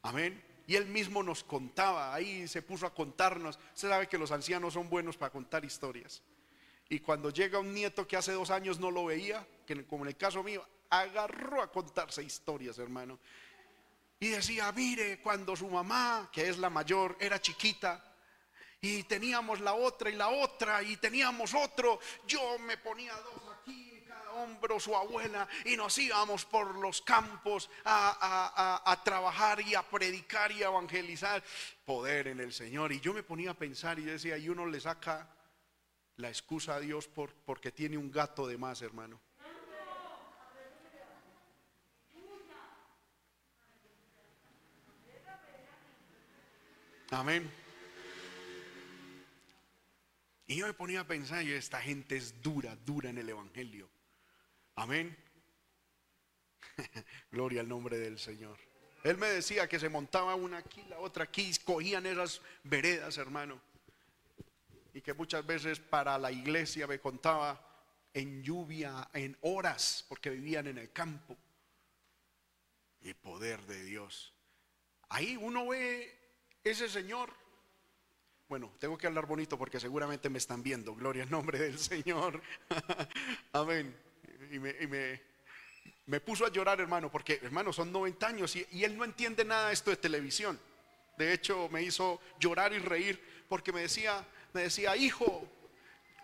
[0.03, 0.43] Amén.
[0.67, 3.59] Y él mismo nos contaba, ahí se puso a contarnos.
[3.75, 6.23] Usted sabe que los ancianos son buenos para contar historias.
[6.89, 10.09] Y cuando llega un nieto que hace dos años no lo veía, que como en
[10.09, 13.19] el caso mío, agarró a contarse historias, hermano.
[14.19, 18.03] Y decía, mire, cuando su mamá, que es la mayor, era chiquita,
[18.81, 23.47] y teníamos la otra y la otra, y teníamos otro, yo me ponía dos
[24.37, 30.63] hombro su abuela y nos íbamos por los campos a, trabajar y a predicar y
[30.63, 31.43] a evangelizar.
[31.85, 32.93] Poder en el Señor.
[32.93, 35.29] Y yo me ponía a pensar y decía, y uno le saca
[36.17, 39.21] la excusa a Dios por, porque tiene un gato de más, hermano.
[47.11, 47.49] Amén.
[50.49, 53.89] Y yo me ponía a pensar, y esta gente es dura, dura en el Evangelio.
[54.75, 55.17] Amén.
[57.31, 58.59] Gloria al nombre del Señor.
[59.05, 63.61] Él me decía que se montaba una aquí, la otra aquí, cogían esas veredas, hermano.
[64.93, 67.61] Y que muchas veces para la iglesia me contaba
[68.13, 71.37] en lluvia, en horas, porque vivían en el campo.
[73.01, 74.33] Y poder de Dios.
[75.09, 76.26] Ahí uno ve
[76.71, 77.31] ese Señor.
[78.49, 80.95] Bueno, tengo que hablar bonito porque seguramente me están viendo.
[80.95, 82.41] Gloria al nombre del Señor.
[83.53, 84.07] Amén
[84.51, 85.21] y me,
[86.07, 89.69] me, puso a llorar, hermano, porque, hermano, son 90 años y, él no entiende nada
[89.69, 90.59] de esto de televisión.
[91.17, 95.49] De hecho, me hizo llorar y reír porque me decía, me decía, hijo,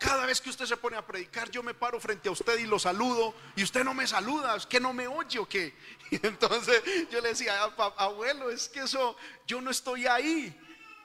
[0.03, 2.67] cada vez que usted se pone a predicar, yo me paro frente a usted y
[2.67, 5.75] lo saludo y usted no me saluda, es que no me oye o qué.
[6.11, 7.63] Y entonces yo le decía,
[7.97, 10.55] abuelo, es que eso, yo no estoy ahí.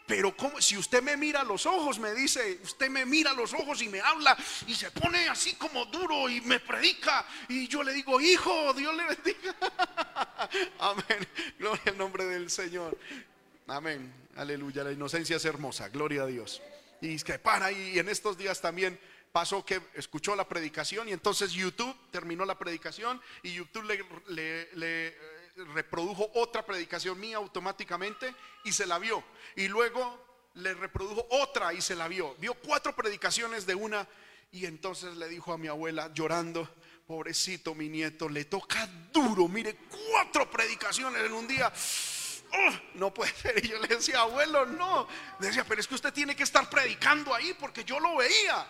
[0.05, 3.53] Pero como si usted me mira los ojos, me dice, usted me mira a los
[3.53, 7.83] ojos y me habla y se pone así como duro y me predica y yo
[7.83, 9.55] le digo, hijo, Dios le bendiga.
[10.79, 11.27] Amén.
[11.59, 12.97] Gloria al nombre del Señor.
[13.67, 14.11] Amén.
[14.35, 14.83] Aleluya.
[14.83, 15.89] La inocencia es hermosa.
[15.89, 16.61] Gloria a Dios.
[17.01, 18.99] Y que para y en estos días también
[19.31, 23.83] pasó que escuchó la predicación y entonces YouTube terminó la predicación y YouTube
[24.29, 25.17] le, le
[25.73, 28.33] reprodujo otra predicación mía automáticamente
[28.63, 29.23] y se la vio.
[29.55, 30.25] Y luego
[30.55, 32.35] le reprodujo otra y se la vio.
[32.35, 34.07] Vio cuatro predicaciones de una
[34.51, 36.67] y entonces le dijo a mi abuela llorando,
[37.05, 39.77] pobrecito mi nieto, le toca duro, mire,
[40.09, 41.71] cuatro predicaciones en un día.
[42.95, 43.63] No puede ser.
[43.63, 45.07] Y yo le decía, abuelo, no.
[45.39, 48.67] Le decía, pero es que usted tiene que estar predicando ahí porque yo lo veía.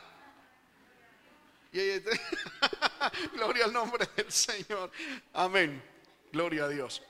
[3.34, 4.92] Gloria al nombre del Señor.
[5.34, 5.84] Amén.
[6.32, 7.04] Gloria a Dios.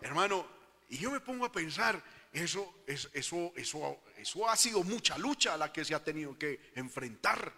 [0.00, 0.46] Hermano,
[0.88, 2.02] y yo me pongo a pensar,
[2.32, 6.72] eso, eso, eso, eso ha sido mucha lucha a la que se ha tenido que
[6.74, 7.52] enfrentar.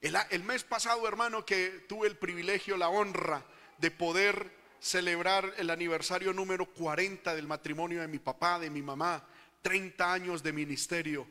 [0.00, 3.44] El mes pasado, hermano, que tuve el privilegio, la honra
[3.78, 4.54] de poder
[4.86, 9.26] celebrar el aniversario número 40 del matrimonio de mi papá, de mi mamá,
[9.60, 11.26] 30 años de ministerio.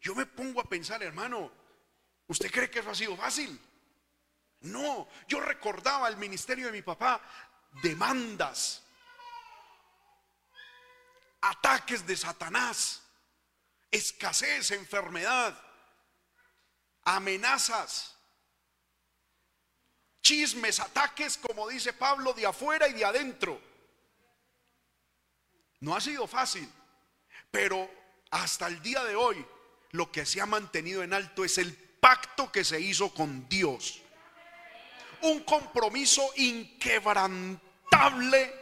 [0.00, 1.50] Yo me pongo a pensar, hermano,
[2.28, 3.58] ¿usted cree que eso ha sido fácil?
[4.60, 7.20] No, yo recordaba el ministerio de mi papá
[7.82, 8.84] demandas,
[11.40, 13.02] ataques de Satanás,
[13.90, 15.60] escasez, enfermedad,
[17.02, 18.16] amenazas,
[20.30, 23.60] chismes, ataques, como dice Pablo, de afuera y de adentro.
[25.80, 26.70] No ha sido fácil,
[27.50, 27.90] pero
[28.30, 29.44] hasta el día de hoy
[29.90, 34.02] lo que se ha mantenido en alto es el pacto que se hizo con Dios.
[35.22, 38.54] Un compromiso inquebrantable,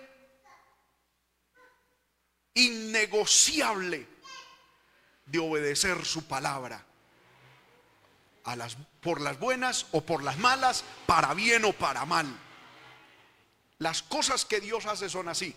[2.55, 4.09] innegociable
[5.27, 6.83] de obedecer su palabra.
[8.45, 12.26] A las, por las buenas o por las malas, para bien o para mal.
[13.78, 15.54] Las cosas que Dios hace son así.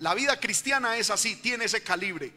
[0.00, 2.32] La vida cristiana es así, tiene ese calibre,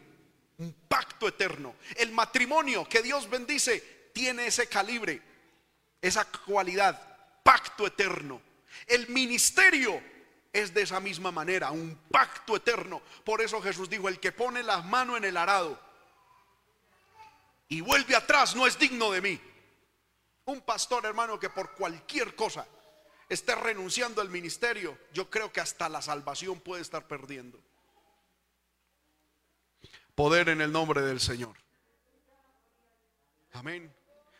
[0.58, 1.74] un pacto eterno.
[1.96, 5.20] El matrimonio que Dios bendice tiene ese calibre,
[6.00, 7.02] esa cualidad,
[7.42, 8.40] pacto eterno.
[8.86, 10.00] El ministerio
[10.52, 13.02] es de esa misma manera, un pacto eterno.
[13.24, 15.76] Por eso Jesús dijo, el que pone las manos en el arado
[17.68, 19.40] y vuelve atrás no es digno de mí.
[20.50, 22.66] Un pastor hermano que por cualquier cosa
[23.28, 27.62] esté renunciando al ministerio, yo creo que hasta la salvación puede estar perdiendo.
[30.16, 31.56] Poder en el nombre del Señor.
[33.52, 33.94] Amén.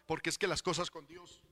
[0.04, 1.44] Porque es que las cosas con Dios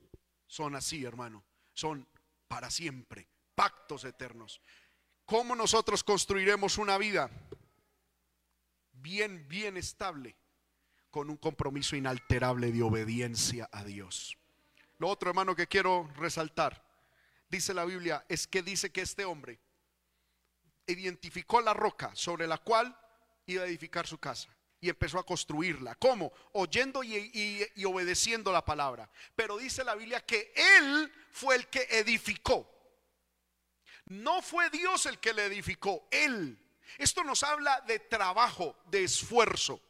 [0.45, 1.41] son así, hermano.
[1.71, 2.05] Son
[2.49, 4.59] para siempre, pactos eternos.
[5.23, 7.31] ¿Cómo nosotros construiremos una vida
[8.91, 10.35] bien, bien estable
[11.09, 14.38] con un compromiso inalterable de obediencia a Dios?
[14.99, 16.89] Lo otro, hermano, que quiero resaltar
[17.49, 19.59] dice la Biblia, es que dice que este hombre
[20.85, 22.95] identificó la roca sobre la cual
[23.47, 25.95] iba a edificar su casa y empezó a construirla.
[25.95, 26.31] ¿Cómo?
[26.53, 29.09] Oyendo y, obedeciendo la palabra.
[29.35, 32.69] Pero dice la Biblia que él fue el que edificó.
[34.05, 36.57] No fue Dios el que le edificó, él.
[36.97, 39.81] Esto nos habla de trabajo, de esfuerzo.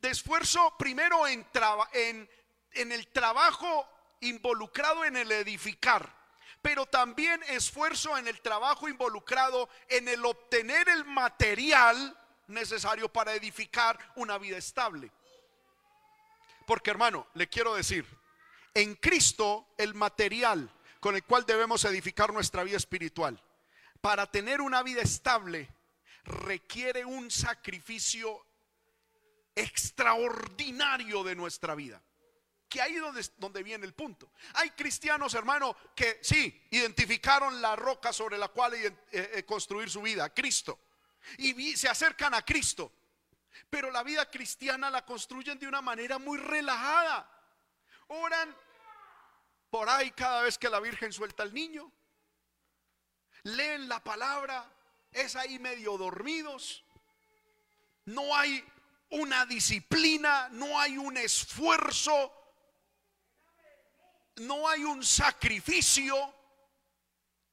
[0.00, 1.46] De esfuerzo primero en,
[1.92, 2.30] en,
[2.72, 3.86] en el trabajo
[4.20, 6.18] involucrado en el edificar
[6.62, 12.16] pero también esfuerzo en el trabajo involucrado en el obtener el material
[12.48, 15.10] necesario para edificar una vida estable.
[16.66, 18.04] Porque hermano, le quiero decir,
[18.74, 23.40] en Cristo el material con el cual debemos edificar nuestra vida espiritual,
[24.00, 25.68] para tener una vida estable,
[26.24, 28.44] requiere un sacrificio
[29.54, 32.02] extraordinario de nuestra vida.
[32.68, 34.32] Que ahí donde, donde viene el punto.
[34.54, 40.02] Hay cristianos, hermano, que sí, identificaron la roca sobre la cual eh, eh, construir su
[40.02, 40.78] vida, Cristo.
[41.38, 42.92] Y se acercan a Cristo.
[43.70, 47.30] Pero la vida cristiana la construyen de una manera muy relajada.
[48.08, 48.54] Oran
[49.70, 51.90] por ahí cada vez que la Virgen suelta al niño.
[53.42, 54.70] Leen la palabra,
[55.12, 56.84] es ahí medio dormidos.
[58.04, 58.64] No hay
[59.10, 62.37] una disciplina, no hay un esfuerzo
[64.40, 66.16] no hay un sacrificio.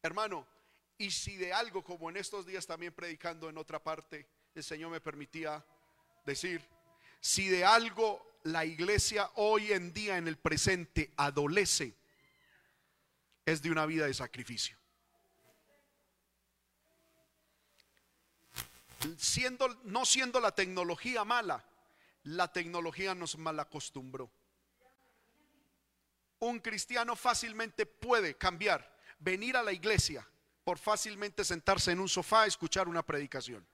[0.02, 0.48] Hermano,
[0.98, 4.92] y si de algo como en estos días también predicando en otra parte, el Señor
[4.92, 5.66] me permitía
[6.26, 6.62] decir,
[7.20, 11.96] si de algo la iglesia hoy en día en el presente adolece,
[13.46, 14.78] es de una vida de sacrificio.
[19.84, 21.64] No siendo la tecnología mala,
[22.24, 24.32] la tecnología nos malacostumbró
[26.48, 30.28] un cristiano fácilmente puede cambiar, venir a la iglesia
[30.64, 33.66] por fácilmente sentarse en un sofá a escuchar una predicación.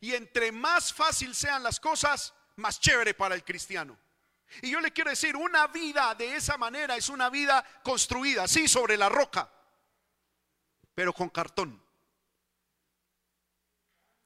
[0.00, 3.98] Y entre más fácil sean las cosas, más chévere para el cristiano.
[4.62, 8.68] Y yo le quiero decir, una vida de esa manera es una vida construida, sí,
[8.68, 9.50] sobre la roca,
[10.94, 11.82] pero con cartón.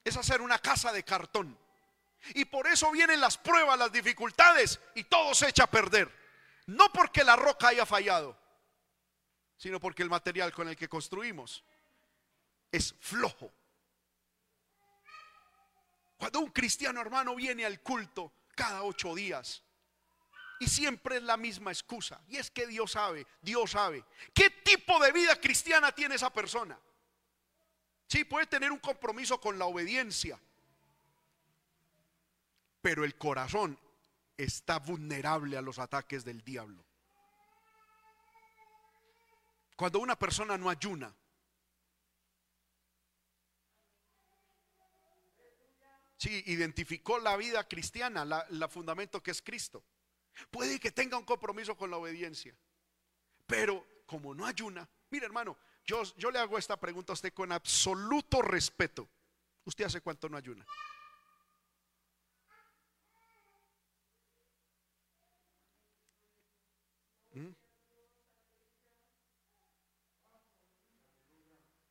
[0.05, 1.59] Es hacer una casa de cartón.
[2.35, 6.20] Y por eso vienen las pruebas, las dificultades, y todo se echa a perder.
[6.71, 8.39] No porque la roca haya fallado,
[9.57, 11.65] sino porque el material con el que construimos
[12.71, 13.51] es flojo.
[16.17, 19.65] Cuando un cristiano hermano viene al culto cada ocho días
[20.61, 25.01] y siempre es la misma excusa, y es que Dios sabe, Dios sabe, ¿qué tipo
[25.01, 26.79] de vida cristiana tiene esa persona?
[28.07, 30.39] Sí, puede tener un compromiso con la obediencia,
[32.81, 33.77] pero el corazón
[34.45, 36.85] está vulnerable a los ataques del diablo.
[39.77, 41.15] Cuando una persona no ayuna,
[46.17, 49.83] sí, identificó la vida cristiana, la, fundamento que es Cristo.
[50.51, 52.55] Puede que tenga un compromiso con la obediencia,
[53.47, 57.53] pero como no ayuna, mire hermano, yo, yo le hago esta pregunta a usted con
[57.53, 59.09] absoluto respeto.
[59.65, 60.67] ¿Usted hace cuánto no ayuna?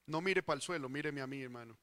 [0.05, 1.77] No mire para el suelo, míreme a mí, hermano.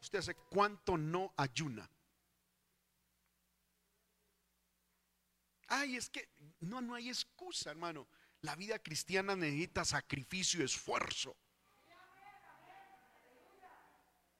[0.00, 1.88] ¿Usted hace cuánto no ayuna?
[5.68, 6.28] Ay, es que
[6.60, 8.08] no, no hay excusa, hermano.
[8.40, 11.36] La vida cristiana necesita sacrificio, esfuerzo.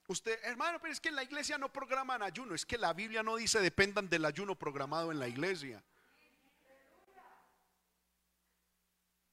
[0.07, 2.55] Usted, hermano, pero es que en la iglesia no programan ayuno.
[2.55, 5.85] Es que la Biblia no dice dependan del ayuno programado en la iglesia.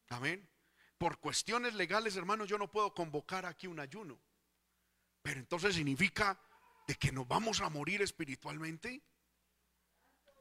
[0.09, 0.47] Amén.
[0.97, 4.19] Por cuestiones legales, hermano, yo no puedo convocar aquí un ayuno.
[5.21, 6.39] Pero entonces significa
[6.87, 9.01] de que nos vamos a morir espiritualmente.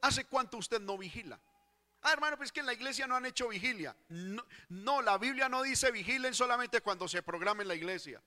[0.01, 1.39] ¿Hace cuánto usted no vigila?
[2.03, 3.95] Ah, hermano, pues que en la iglesia no han hecho vigilia.
[4.09, 8.21] No, no, la Biblia no dice vigilen solamente cuando se programa en la iglesia.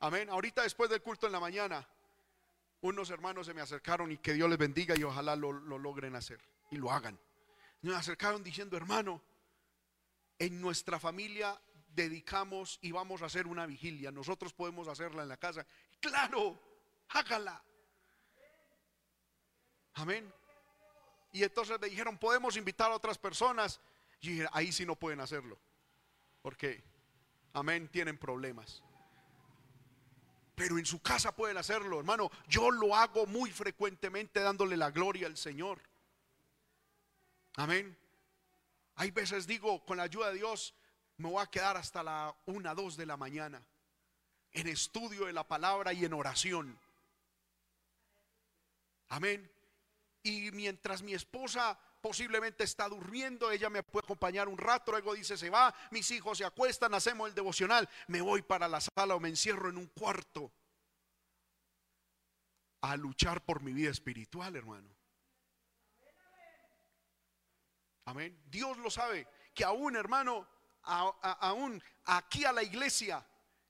[0.00, 0.30] Amén.
[0.30, 1.86] Ahorita después del culto en la mañana,
[2.82, 6.14] unos hermanos se me acercaron y que Dios les bendiga y ojalá lo, lo logren
[6.14, 7.18] hacer y lo hagan.
[7.82, 9.22] Me acercaron diciendo, hermano,
[10.38, 14.10] en nuestra familia dedicamos y vamos a hacer una vigilia.
[14.10, 15.66] Nosotros podemos hacerla en la casa.
[16.00, 16.58] Claro,
[17.08, 17.62] hágala.
[19.94, 20.32] Amén.
[21.32, 23.80] Y entonces me dijeron, podemos invitar a otras personas.
[24.20, 25.58] Y dije, ahí sí no pueden hacerlo.
[26.42, 26.82] Porque,
[27.52, 28.82] amén, tienen problemas.
[30.54, 32.30] Pero en su casa pueden hacerlo, hermano.
[32.48, 35.80] Yo lo hago muy frecuentemente dándole la gloria al Señor.
[37.58, 37.98] Amén.
[38.94, 40.74] Hay veces digo, con la ayuda de Dios,
[41.16, 43.60] me voy a quedar hasta la una, dos de la mañana
[44.52, 46.78] en estudio de la palabra y en oración.
[49.08, 49.50] Amén.
[50.22, 55.36] Y mientras mi esposa posiblemente está durmiendo, ella me puede acompañar un rato, luego dice
[55.36, 59.20] se va, mis hijos se acuestan, hacemos el devocional, me voy para la sala o
[59.20, 60.52] me encierro en un cuarto
[62.82, 64.97] a luchar por mi vida espiritual, hermano.
[68.08, 68.42] Amén.
[68.46, 70.48] Dios lo sabe, que aún, hermano,
[70.82, 73.22] aún aquí a la iglesia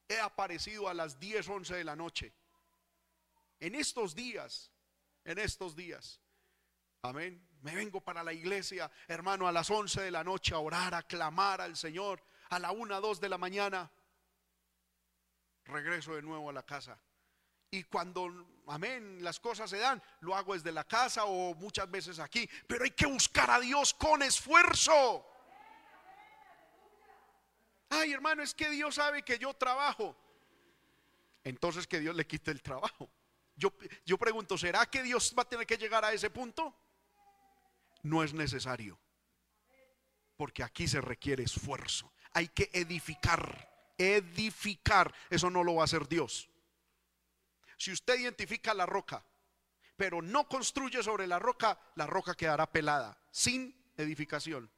[0.06, 2.32] he aparecido a las 10, 11 de la noche.
[3.58, 4.70] En estos días,
[5.24, 6.20] en estos días.
[7.02, 7.48] Amén.
[7.62, 11.02] Me vengo para la iglesia, hermano, a las 11 de la noche a orar, a
[11.02, 12.22] clamar al Señor.
[12.50, 13.90] A la 1, 2 de la mañana,
[15.64, 16.98] regreso de nuevo a la casa.
[17.70, 22.18] Y cuando, amén, las cosas se dan, lo hago desde la casa o muchas veces
[22.18, 22.48] aquí.
[22.66, 25.26] Pero hay que buscar a Dios con esfuerzo.
[27.90, 30.16] Ay, hermano, es que Dios sabe que yo trabajo.
[31.44, 33.10] Entonces que Dios le quite el trabajo.
[33.56, 33.72] Yo,
[34.04, 36.74] yo pregunto, ¿será que Dios va a tener que llegar a ese punto?
[38.02, 38.98] no es necesario.
[40.36, 42.12] Porque aquí se requiere esfuerzo.
[42.32, 43.68] Hay que edificar.
[43.96, 45.12] Edificar.
[45.30, 46.48] Eso no lo va a hacer Dios.
[47.78, 49.24] Si usted identifica la roca,
[49.96, 54.68] pero no construye sobre la roca, la roca quedará pelada, sin edificación.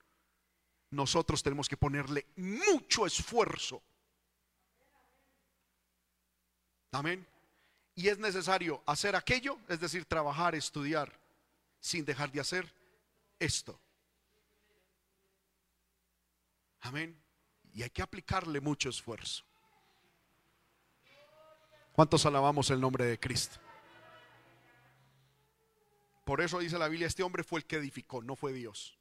[0.90, 3.82] Nosotros tenemos que ponerle mucho esfuerzo.
[6.92, 7.26] Amén.
[7.94, 11.18] Y es necesario hacer aquello, es decir, trabajar, estudiar,
[11.80, 12.72] sin dejar de hacer
[13.38, 13.80] esto.
[16.80, 17.18] Amén.
[17.72, 19.44] Y hay que aplicarle mucho esfuerzo.
[21.92, 23.58] ¿Cuántos alabamos el nombre de Cristo?
[26.24, 28.96] Por eso dice la Biblia, este hombre fue el que edificó, no fue Dios.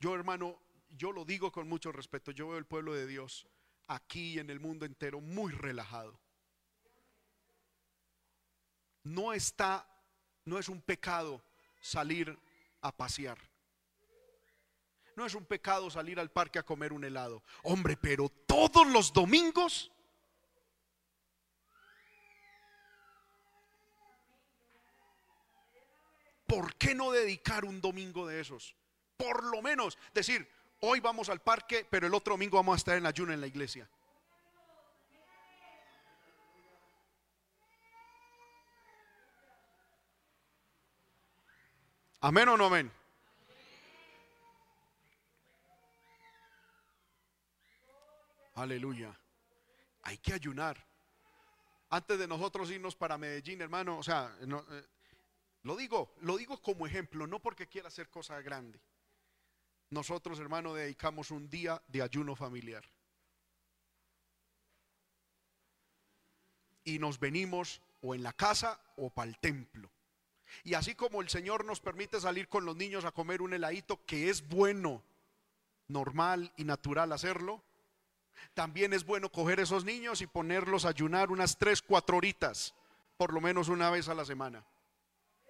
[0.00, 0.58] Yo hermano,
[0.96, 3.46] yo lo digo con mucho respeto, yo veo el pueblo de Dios
[3.86, 6.18] aquí en el mundo entero muy relajado.
[9.02, 9.86] No está,
[10.44, 11.42] no es un pecado
[11.80, 12.38] salir
[12.80, 13.38] a pasear.
[15.16, 17.42] No es un pecado salir al parque a comer un helado.
[17.62, 19.92] Hombre, pero todos los domingos.
[26.54, 28.76] ¿Por qué no dedicar un domingo de esos?
[29.16, 30.48] Por lo menos decir,
[30.82, 33.48] hoy vamos al parque, pero el otro domingo vamos a estar en ayuno en la
[33.48, 33.90] iglesia.
[42.20, 42.92] Amén o no amén.
[48.54, 49.18] Aleluya.
[50.02, 50.86] Hay que ayunar.
[51.90, 54.84] Antes de nosotros irnos para Medellín, hermano, o sea, eh,
[55.64, 58.80] lo digo, lo digo como ejemplo, no porque quiera hacer cosa grande.
[59.90, 62.84] Nosotros, hermano, dedicamos un día de ayuno familiar.
[66.84, 69.90] Y nos venimos o en la casa o para el templo.
[70.64, 74.04] Y así como el Señor nos permite salir con los niños a comer un heladito,
[74.04, 75.02] que es bueno,
[75.88, 77.62] normal y natural hacerlo,
[78.52, 82.74] también es bueno coger esos niños y ponerlos a ayunar unas 3, 4 horitas,
[83.16, 84.62] por lo menos una vez a la semana.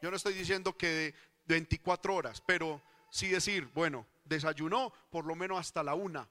[0.05, 1.15] Yo no estoy diciendo que de
[1.47, 6.29] 24 horas, pero sí decir, bueno, desayunó por lo menos hasta la una.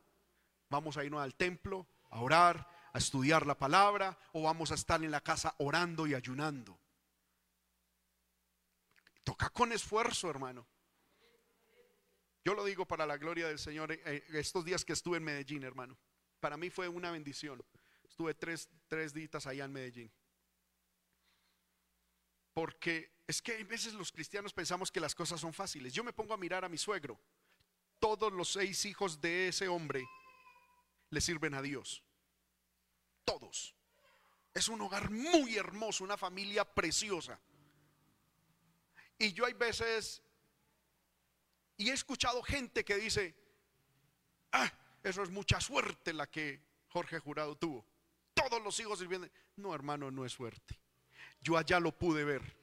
[0.69, 5.03] Vamos a irnos al templo a orar, a estudiar la palabra o vamos a estar
[5.03, 6.79] en la casa orando y ayunando.
[9.23, 10.67] Toca con esfuerzo, hermano.
[12.45, 13.91] Yo lo digo para la gloria del Señor.
[13.91, 15.97] Eh, eh, estos días que estuve en Medellín, hermano,
[16.39, 17.59] para mí fue una bendición.
[18.03, 20.13] Estuve tres, tres días allá en Medellín.
[22.53, 25.93] Porque es que a veces los cristianos pensamos que las cosas son fáciles.
[25.93, 27.19] Yo me pongo a mirar a mi suegro.
[27.99, 30.03] Todos los seis hijos de ese hombre
[31.09, 32.03] le sirven a Dios.
[33.23, 33.73] Todos.
[34.53, 37.39] Es un hogar muy hermoso, una familia preciosa.
[39.17, 40.21] Y yo hay veces,
[41.77, 43.35] y he escuchado gente que dice,
[44.51, 44.71] ah,
[45.01, 47.85] eso es mucha suerte la que Jorge Jurado tuvo.
[48.33, 49.29] Todos los hijos sirviendo.
[49.55, 50.79] No, hermano, no es suerte.
[51.39, 52.62] Yo allá lo pude ver.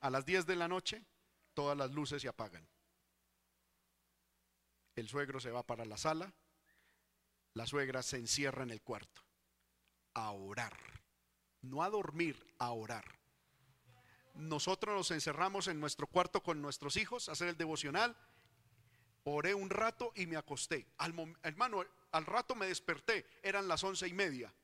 [0.00, 1.04] A las 10 de la noche,
[1.54, 2.66] todas las luces se apagan.
[4.94, 6.32] El suegro se va para la sala,
[7.54, 9.22] la suegra se encierra en el cuarto
[10.14, 10.76] a orar,
[11.62, 13.16] no a dormir, a orar
[14.36, 18.16] nosotros nos encerramos en nuestro cuarto con nuestros hijos a hacer el devocional.
[19.24, 20.86] Oré un rato y me acosté.
[20.98, 24.54] Al, hermano, al rato me desperté, eran las once y media.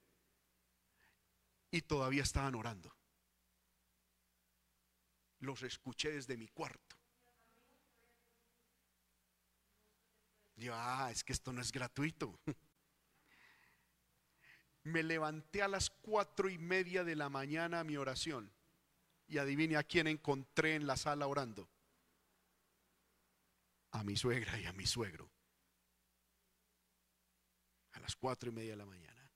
[1.70, 2.94] Y todavía estaban orando.
[5.42, 6.96] Los escuché desde mi cuarto.
[10.54, 12.38] Yo, ah, es que esto no es gratuito.
[14.84, 18.52] Me levanté a las cuatro y media de la mañana a mi oración
[19.26, 21.68] y adivine a quién encontré en la sala orando.
[23.90, 25.28] A mi suegra y a mi suegro.
[27.94, 29.28] A las cuatro y media de la mañana.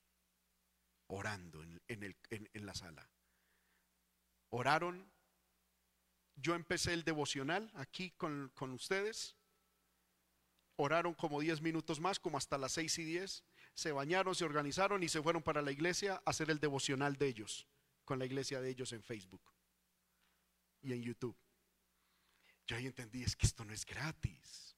[1.07, 3.09] Orando en, en la sala.
[4.51, 5.16] Oraron.
[6.37, 9.35] Yo empecé el devocional aquí con, con ustedes.
[10.75, 13.43] Oraron como diez minutos más, como hasta las seis y diez.
[13.73, 17.27] Se bañaron, se organizaron y se fueron para la iglesia a hacer el devocional de
[17.27, 17.67] ellos,
[18.05, 19.41] con la iglesia de ellos en Facebook
[20.81, 21.35] y en YouTube.
[22.67, 24.75] Yo ahí entendí, es que esto no es gratis.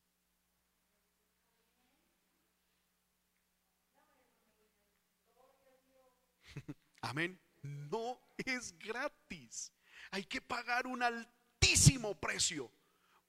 [7.02, 7.40] Amén.
[7.62, 9.74] No es gratis.
[10.12, 11.04] Hay que pagar un
[12.20, 12.72] precio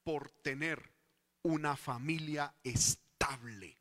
[0.04, 0.92] por tener
[1.42, 3.76] una familia estable.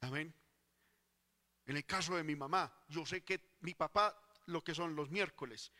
[0.00, 0.34] Amén.
[1.66, 5.10] En el caso de mi mamá, yo sé que mi papá, lo que son los
[5.10, 5.72] miércoles,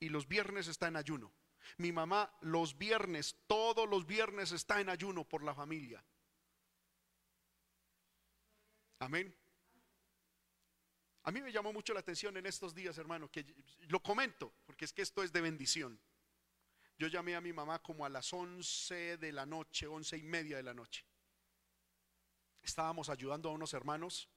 [0.00, 1.32] y los viernes está en ayuno.
[1.78, 6.02] Mi mamá los viernes, todos los viernes está en ayuno por la familia.
[8.98, 9.34] Amén.
[11.26, 13.44] A mí me llamó mucho la atención en estos días, hermano, que
[13.88, 16.00] lo comento, porque es que esto es de bendición.
[16.98, 20.56] Yo llamé a mi mamá como a las once de la noche, once y media
[20.56, 21.04] de la noche.
[22.62, 24.28] Estábamos ayudando a unos hermanos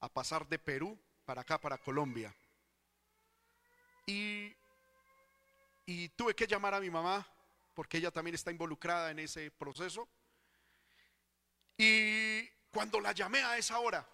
[0.00, 2.34] a pasar de Perú para acá, para Colombia.
[4.06, 4.54] Y
[6.16, 7.26] tuve que llamar a mi mamá
[7.74, 10.08] porque ella también está involucrada en ese proceso.
[11.76, 14.08] Y cuando la llamé a esa hora,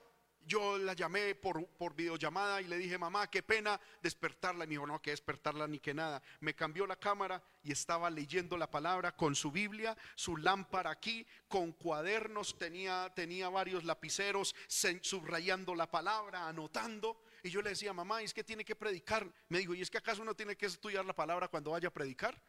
[0.47, 4.65] yo la llamé por, por videollamada y le dije, mamá, qué pena despertarla.
[4.65, 6.23] Y me dijo, no, que despertarla ni que nada.
[6.41, 11.27] Me cambió la cámara y estaba leyendo la palabra con su Biblia, su lámpara aquí,
[11.49, 14.55] con cuadernos, tenía, tenía varios lapiceros
[15.01, 17.23] subrayando la palabra, anotando.
[17.43, 19.31] Y yo le decía, mamá, es que tiene que predicar.
[19.49, 21.93] Me dijo, ¿y es que acaso uno tiene que estudiar la palabra cuando vaya a
[21.93, 22.41] predicar?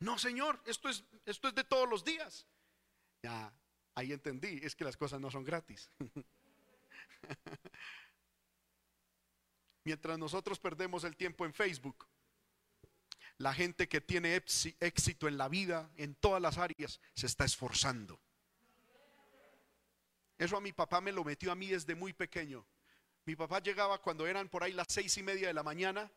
[0.00, 2.46] No, Señor, esto es, esto es de todos los días.
[3.22, 3.52] Ya,
[3.94, 5.90] ahí entendí, es que las cosas no son gratis.
[9.84, 12.06] Mientras nosotros perdemos el tiempo en Facebook,
[13.38, 18.18] la gente que tiene éxito en la vida, en todas las áreas, se está esforzando.
[20.38, 22.66] Eso a mi papá me lo metió a mí desde muy pequeño.
[23.24, 26.10] Mi papá llegaba cuando eran por ahí las seis y media de la mañana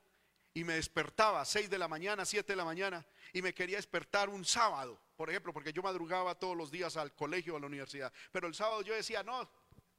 [0.53, 4.29] y me despertaba, seis de la mañana, siete de la mañana, y me quería despertar
[4.29, 7.67] un sábado, por ejemplo, porque yo madrugaba todos los días al colegio o a la
[7.67, 8.11] universidad.
[8.31, 9.49] Pero el sábado yo decía, no,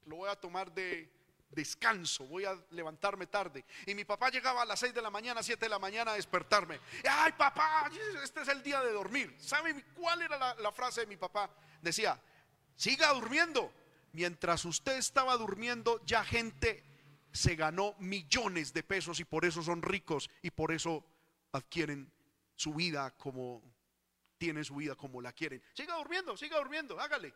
[0.06, 1.10] lo voy a tomar de
[1.50, 3.64] descanso, voy a levantarme tarde.
[3.86, 6.14] Y mi papá llegaba a las seis de la mañana, siete de la mañana a
[6.14, 6.80] despertarme.
[7.08, 7.90] Ay, papá,
[8.22, 9.34] este es el día de dormir.
[9.38, 11.50] ¿Sabe cuál era la, la frase de mi papá?
[11.82, 12.20] Decía,
[12.76, 13.72] siga durmiendo.
[14.12, 16.82] Mientras usted estaba durmiendo, ya gente
[17.32, 21.04] se ganó millones de pesos y por eso son ricos y por eso
[21.52, 22.12] adquieren
[22.56, 23.62] su vida como
[24.36, 25.62] tienen su vida como la quieren.
[25.74, 27.34] Siga durmiendo, siga durmiendo, hágale.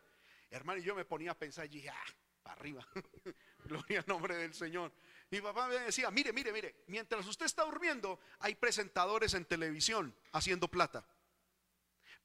[0.49, 2.13] Hermano, y yo me ponía a pensar y dije, ah,
[2.45, 2.87] para arriba.
[3.65, 4.93] Gloria al nombre del Señor.
[5.31, 10.15] Mi papá me decía, mire, mire, mire, mientras usted está durmiendo, hay presentadores en televisión
[10.31, 11.03] haciendo plata.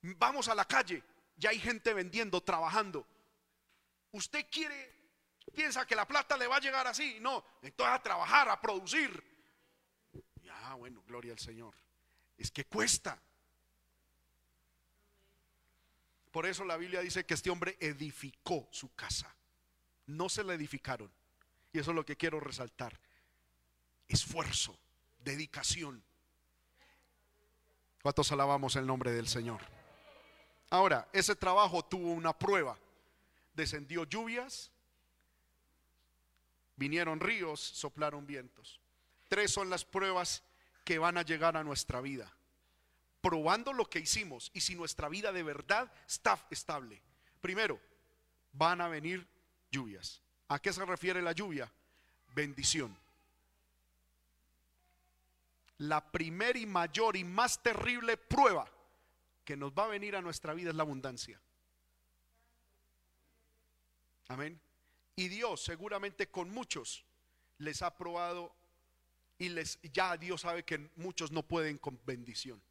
[0.03, 1.03] Vamos a la calle,
[1.37, 3.07] ya hay gente vendiendo, trabajando.
[4.13, 4.95] Usted quiere,
[5.55, 7.19] piensa que la plata le va a llegar así.
[7.21, 9.25] No, entonces a trabajar, a producir.
[10.43, 11.75] Ya, bueno, gloria al Señor.
[12.37, 13.19] Es que cuesta.
[16.31, 19.35] Por eso la Biblia dice que este hombre edificó su casa.
[20.11, 21.11] No se la edificaron.
[21.73, 22.99] Y eso es lo que quiero resaltar.
[24.09, 24.77] Esfuerzo,
[25.23, 26.03] dedicación.
[28.03, 29.61] ¿Cuántos alabamos el nombre del Señor?
[30.71, 32.79] Ahora, ese trabajo tuvo una prueba.
[33.55, 34.71] Descendió lluvias,
[36.77, 38.81] vinieron ríos, soplaron vientos.
[39.29, 40.43] Tres son las pruebas
[40.85, 42.33] que van a llegar a nuestra vida.
[43.21, 47.03] Probando lo que hicimos y si nuestra vida de verdad está estable.
[47.41, 47.81] Primero,
[48.53, 49.29] van a venir
[49.71, 50.21] lluvias.
[50.49, 51.73] ¿A qué se refiere la lluvia?
[52.35, 52.97] Bendición.
[55.79, 58.71] La primera y mayor y más terrible prueba
[59.45, 61.41] que nos va a venir a nuestra vida es la abundancia.
[64.29, 64.61] Amén.
[65.17, 67.05] Y Dios seguramente con muchos
[67.59, 68.55] les ha probado
[69.39, 72.63] y les ya Dios sabe que muchos no pueden con bendición.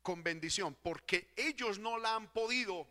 [0.00, 2.86] Con bendición, porque ellos no la han podido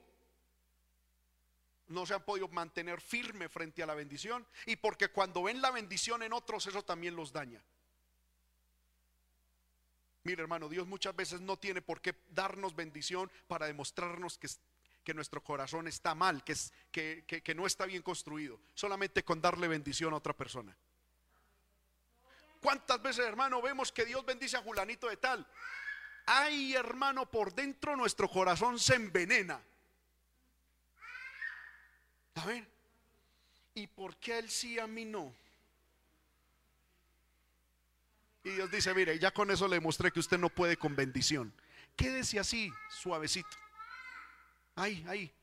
[1.87, 5.71] no se han podido mantener firme frente a la bendición y porque cuando ven la
[5.71, 7.63] bendición en otros eso también los daña.
[10.23, 14.47] Mire hermano, Dios muchas veces no tiene por qué darnos bendición para demostrarnos que,
[15.03, 19.39] que nuestro corazón está mal, que, es, que, que no está bien construido, solamente con
[19.39, 20.75] darle bendición a otra persona.
[22.59, 25.45] ¿Cuántas veces hermano vemos que Dios bendice a Julanito de tal?
[26.25, 29.61] Ay hermano, por dentro nuestro corazón se envenena
[32.35, 32.67] a ver,
[33.73, 35.33] ¿y por qué él sí a mí no?
[38.43, 41.51] Y Dios dice, mire, ya con eso le mostré que usted no puede con bendición.
[41.95, 43.57] Quédese así, suavecito.
[44.75, 45.33] Ahí, ahí.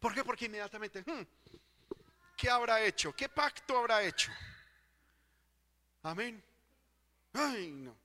[0.00, 0.22] ¿Por qué?
[0.22, 1.22] Porque inmediatamente, hmm,
[2.36, 3.14] ¿qué habrá hecho?
[3.14, 4.30] ¿Qué pacto habrá hecho?
[6.02, 6.42] Amén.
[7.32, 7.96] Ay, no.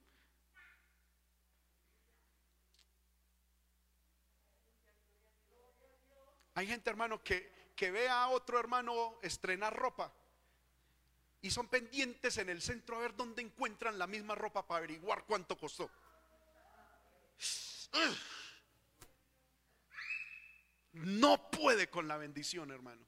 [6.53, 10.11] Hay gente, hermano, que que vea a otro hermano estrenar ropa
[11.41, 15.23] y son pendientes en el centro a ver dónde encuentran la misma ropa para averiguar
[15.25, 15.89] cuánto costó.
[20.93, 23.05] No puede con la bendición, hermano.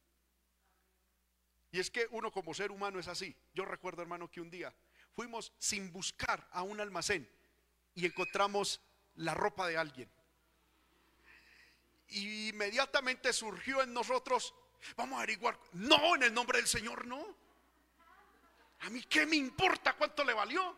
[1.72, 3.36] Y es que uno como ser humano es así.
[3.56, 4.74] Yo recuerdo, hermano, que un día
[5.14, 7.28] fuimos sin buscar a un almacén
[7.96, 8.80] y encontramos
[9.16, 10.10] la ropa de alguien.
[12.10, 14.54] Y inmediatamente surgió en nosotros,
[14.96, 17.24] vamos a averiguar, no, en el nombre del Señor, no.
[18.82, 20.76] A mí qué me importa cuánto le valió.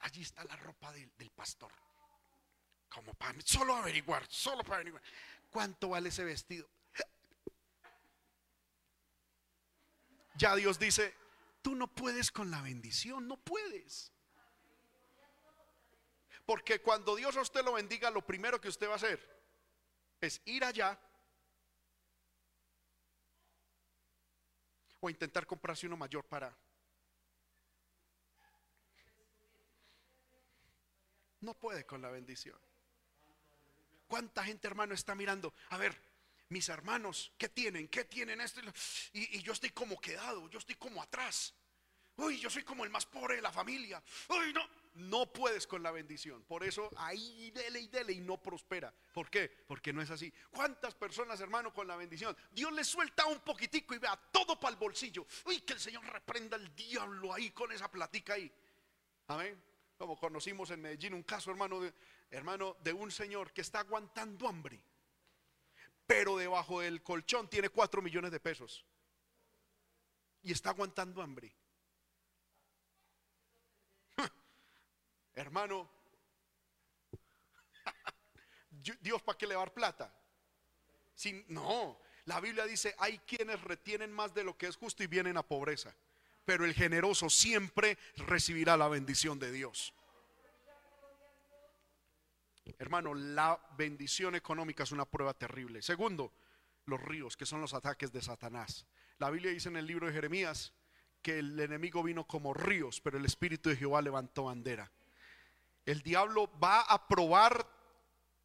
[0.00, 1.72] Allí está la ropa del, del pastor.
[2.88, 5.02] Como para solo averiguar, solo para averiguar.
[5.50, 6.68] ¿Cuánto vale ese vestido?
[10.36, 11.14] Ya Dios dice,
[11.60, 14.12] tú no puedes con la bendición, no puedes.
[16.50, 19.20] Porque cuando Dios a usted lo bendiga, lo primero que usted va a hacer
[20.20, 20.98] es ir allá
[24.98, 26.52] o intentar comprarse uno mayor para...
[31.40, 32.58] No puede con la bendición.
[34.08, 35.54] ¿Cuánta gente, hermano, está mirando?
[35.68, 35.96] A ver,
[36.48, 37.86] mis hermanos, ¿qué tienen?
[37.86, 38.60] ¿Qué tienen esto?
[39.12, 41.54] Y, y yo estoy como quedado, yo estoy como atrás.
[42.16, 44.02] Uy, yo soy como el más pobre de la familia.
[44.30, 46.42] Uy, no no puedes con la bendición.
[46.44, 48.92] Por eso ahí dele y dele y no prospera.
[49.12, 49.48] ¿Por qué?
[49.66, 50.32] Porque no es así.
[50.50, 52.36] ¿Cuántas personas, hermano, con la bendición?
[52.50, 55.26] Dios le suelta un poquitico y vea todo para el bolsillo.
[55.44, 58.50] Uy, que el Señor reprenda al diablo ahí con esa platica ahí.
[59.28, 59.62] Amén.
[59.96, 61.92] Como conocimos en Medellín un caso, hermano, de,
[62.30, 64.82] hermano, de un señor que está aguantando hambre.
[66.06, 68.84] Pero debajo del colchón tiene cuatro millones de pesos.
[70.42, 71.54] Y está aguantando hambre.
[75.34, 75.88] Hermano,
[79.00, 80.14] Dios para qué le plata.
[81.14, 85.06] Sin, no, la Biblia dice, hay quienes retienen más de lo que es justo y
[85.06, 85.94] vienen a pobreza.
[86.44, 89.92] Pero el generoso siempre recibirá la bendición de Dios.
[92.78, 95.82] Hermano, la bendición económica es una prueba terrible.
[95.82, 96.32] Segundo,
[96.86, 98.86] los ríos, que son los ataques de Satanás.
[99.18, 100.72] La Biblia dice en el libro de Jeremías
[101.20, 104.90] que el enemigo vino como ríos, pero el Espíritu de Jehová levantó bandera.
[105.86, 107.66] El diablo va a probar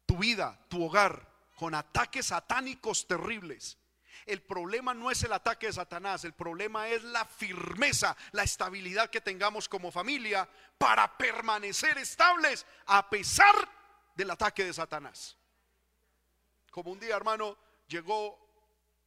[0.06, 3.78] tu vida, tu hogar, con ataques satánicos terribles.
[4.24, 9.10] El problema no es el ataque de Satanás, el problema es la firmeza, la estabilidad
[9.10, 13.54] que tengamos como familia para permanecer estables a pesar
[14.14, 15.36] del ataque de Satanás.
[16.70, 17.56] Como un día, hermano,
[17.86, 18.38] llegó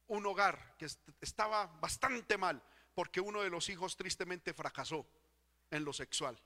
[0.08, 0.88] un hogar que
[1.20, 2.62] estaba bastante mal
[2.94, 5.06] porque uno de los hijos tristemente fracasó
[5.70, 6.40] en lo sexual.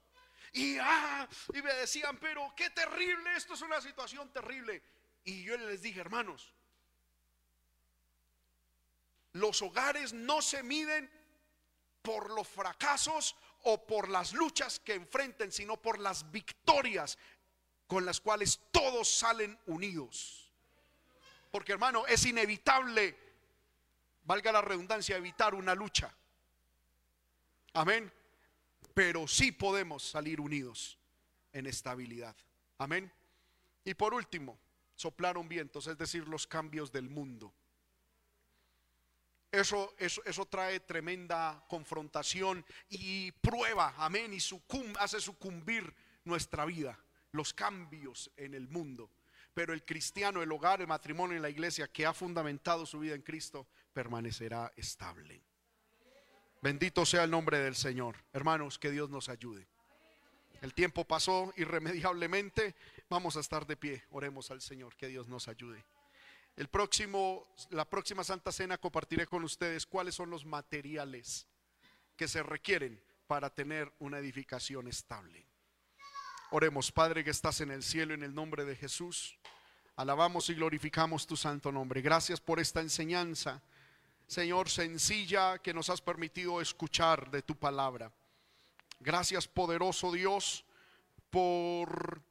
[0.54, 4.82] Y, ah, y me decían, pero qué terrible, esto es una situación terrible.
[5.24, 6.54] Y yo les dije, hermanos,
[9.32, 11.10] los hogares no se miden
[12.02, 13.34] por los fracasos
[13.64, 17.18] o por las luchas que enfrenten, sino por las victorias
[17.88, 20.52] con las cuales todos salen unidos.
[21.50, 23.18] Porque hermano, es inevitable,
[24.22, 26.14] valga la redundancia, evitar una lucha.
[27.72, 28.12] Amén.
[28.94, 30.98] Pero sí podemos salir unidos
[31.52, 32.36] en estabilidad.
[32.78, 33.12] Amén.
[33.84, 34.58] Y por último,
[34.94, 37.52] soplaron vientos, es decir, los cambios del mundo.
[39.50, 44.38] Eso, eso, trae tremenda confrontación y prueba, amén, y
[44.98, 46.98] hace sucumbir nuestra vida,
[47.30, 49.12] los cambios en el mundo.
[49.52, 53.14] Pero el cristiano, el hogar, el matrimonio y la iglesia que ha fundamentado su vida
[53.14, 55.40] en Cristo permanecerá estable.
[56.64, 58.16] Bendito sea el nombre del Señor.
[58.32, 59.66] Hermanos, que Dios nos ayude.
[60.62, 62.74] El tiempo pasó irremediablemente.
[63.10, 64.02] Vamos a estar de pie.
[64.08, 65.84] Oremos al Señor, que Dios nos ayude.
[66.56, 71.46] El próximo, la próxima Santa Cena compartiré con ustedes cuáles son los materiales
[72.16, 75.44] que se requieren para tener una edificación estable.
[76.50, 79.38] Oremos, Padre que estás en el cielo, en el nombre de Jesús.
[79.96, 82.00] Alabamos y glorificamos tu santo nombre.
[82.00, 83.62] Gracias por esta enseñanza,
[84.26, 88.10] Señor, sencilla que nos has permitido escuchar de tu palabra.
[89.00, 90.64] Gracias, poderoso Dios,
[91.30, 92.22] por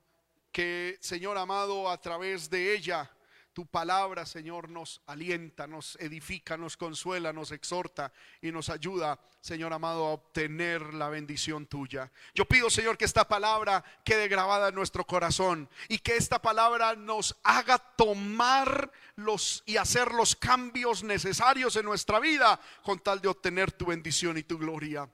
[0.51, 3.09] que, Señor amado, a través de ella
[3.53, 9.73] tu palabra, Señor, nos alienta, nos edifica, nos consuela, nos exhorta y nos ayuda, Señor
[9.73, 12.11] amado, a obtener la bendición tuya.
[12.33, 16.95] Yo pido, Señor, que esta palabra quede grabada en nuestro corazón y que esta palabra
[16.95, 23.27] nos haga tomar los y hacer los cambios necesarios en nuestra vida con tal de
[23.27, 25.07] obtener tu bendición y tu gloria.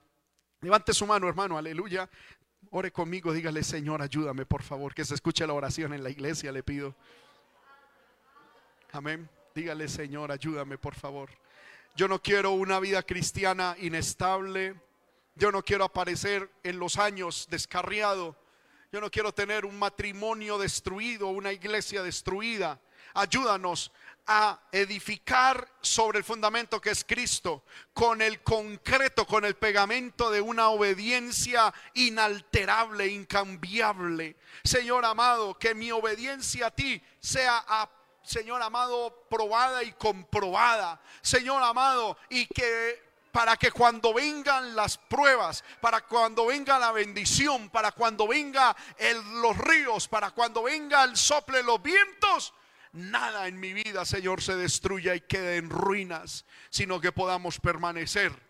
[0.62, 2.08] Levante su mano, hermano, aleluya.
[2.70, 6.52] Ore conmigo, dígale, Señor, ayúdame, por favor, que se escuche la oración en la iglesia,
[6.52, 6.94] le pido.
[8.92, 9.28] Amén.
[9.54, 11.30] Dígale, Señor, ayúdame, por favor.
[11.94, 14.74] Yo no quiero una vida cristiana inestable.
[15.36, 18.36] Yo no quiero aparecer en los años descarriado.
[18.90, 22.80] Yo no quiero tener un matrimonio destruido, una iglesia destruida.
[23.14, 23.92] Ayúdanos
[24.26, 30.40] a edificar sobre el fundamento que es Cristo, con el concreto, con el pegamento de
[30.40, 34.36] una obediencia inalterable, incambiable.
[34.64, 37.88] Señor amado, que mi obediencia a ti sea a
[38.30, 41.00] Señor amado, probada y comprobada.
[41.20, 43.02] Señor amado, y que
[43.32, 48.76] para que cuando vengan las pruebas, para cuando venga la bendición, para cuando venga
[49.42, 52.54] los ríos, para cuando venga el sople los vientos,
[52.92, 58.49] nada en mi vida, Señor, se destruya y quede en ruinas, sino que podamos permanecer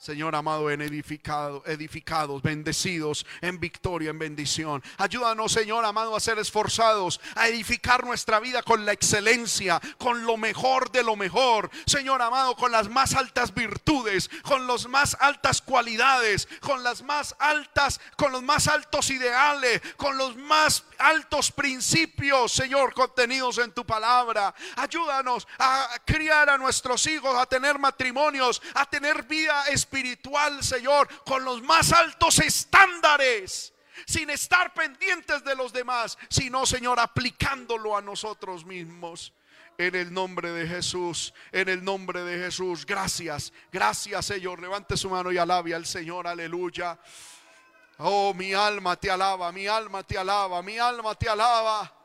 [0.00, 4.82] Señor amado, en edificado, edificados, bendecidos, en victoria, en bendición.
[4.96, 10.38] Ayúdanos, Señor amado, a ser esforzados, a edificar nuestra vida con la excelencia, con lo
[10.38, 11.70] mejor de lo mejor.
[11.84, 17.36] Señor amado, con las más altas virtudes, con las más altas cualidades, con las más
[17.38, 23.84] altas, con los más altos ideales, con los más altos principios, Señor, contenidos en tu
[23.84, 24.54] palabra.
[24.76, 31.08] Ayúdanos a criar a nuestros hijos, a tener matrimonios, a tener vida espiritual espiritual, Señor,
[31.24, 33.74] con los más altos estándares,
[34.06, 39.32] sin estar pendientes de los demás, sino, Señor, aplicándolo a nosotros mismos.
[39.78, 42.84] En el nombre de Jesús, en el nombre de Jesús.
[42.84, 44.60] Gracias, gracias, Señor.
[44.60, 46.98] Levante su mano y alabe al Señor, aleluya.
[47.96, 51.99] Oh, mi alma te alaba, mi alma te alaba, mi alma te alaba.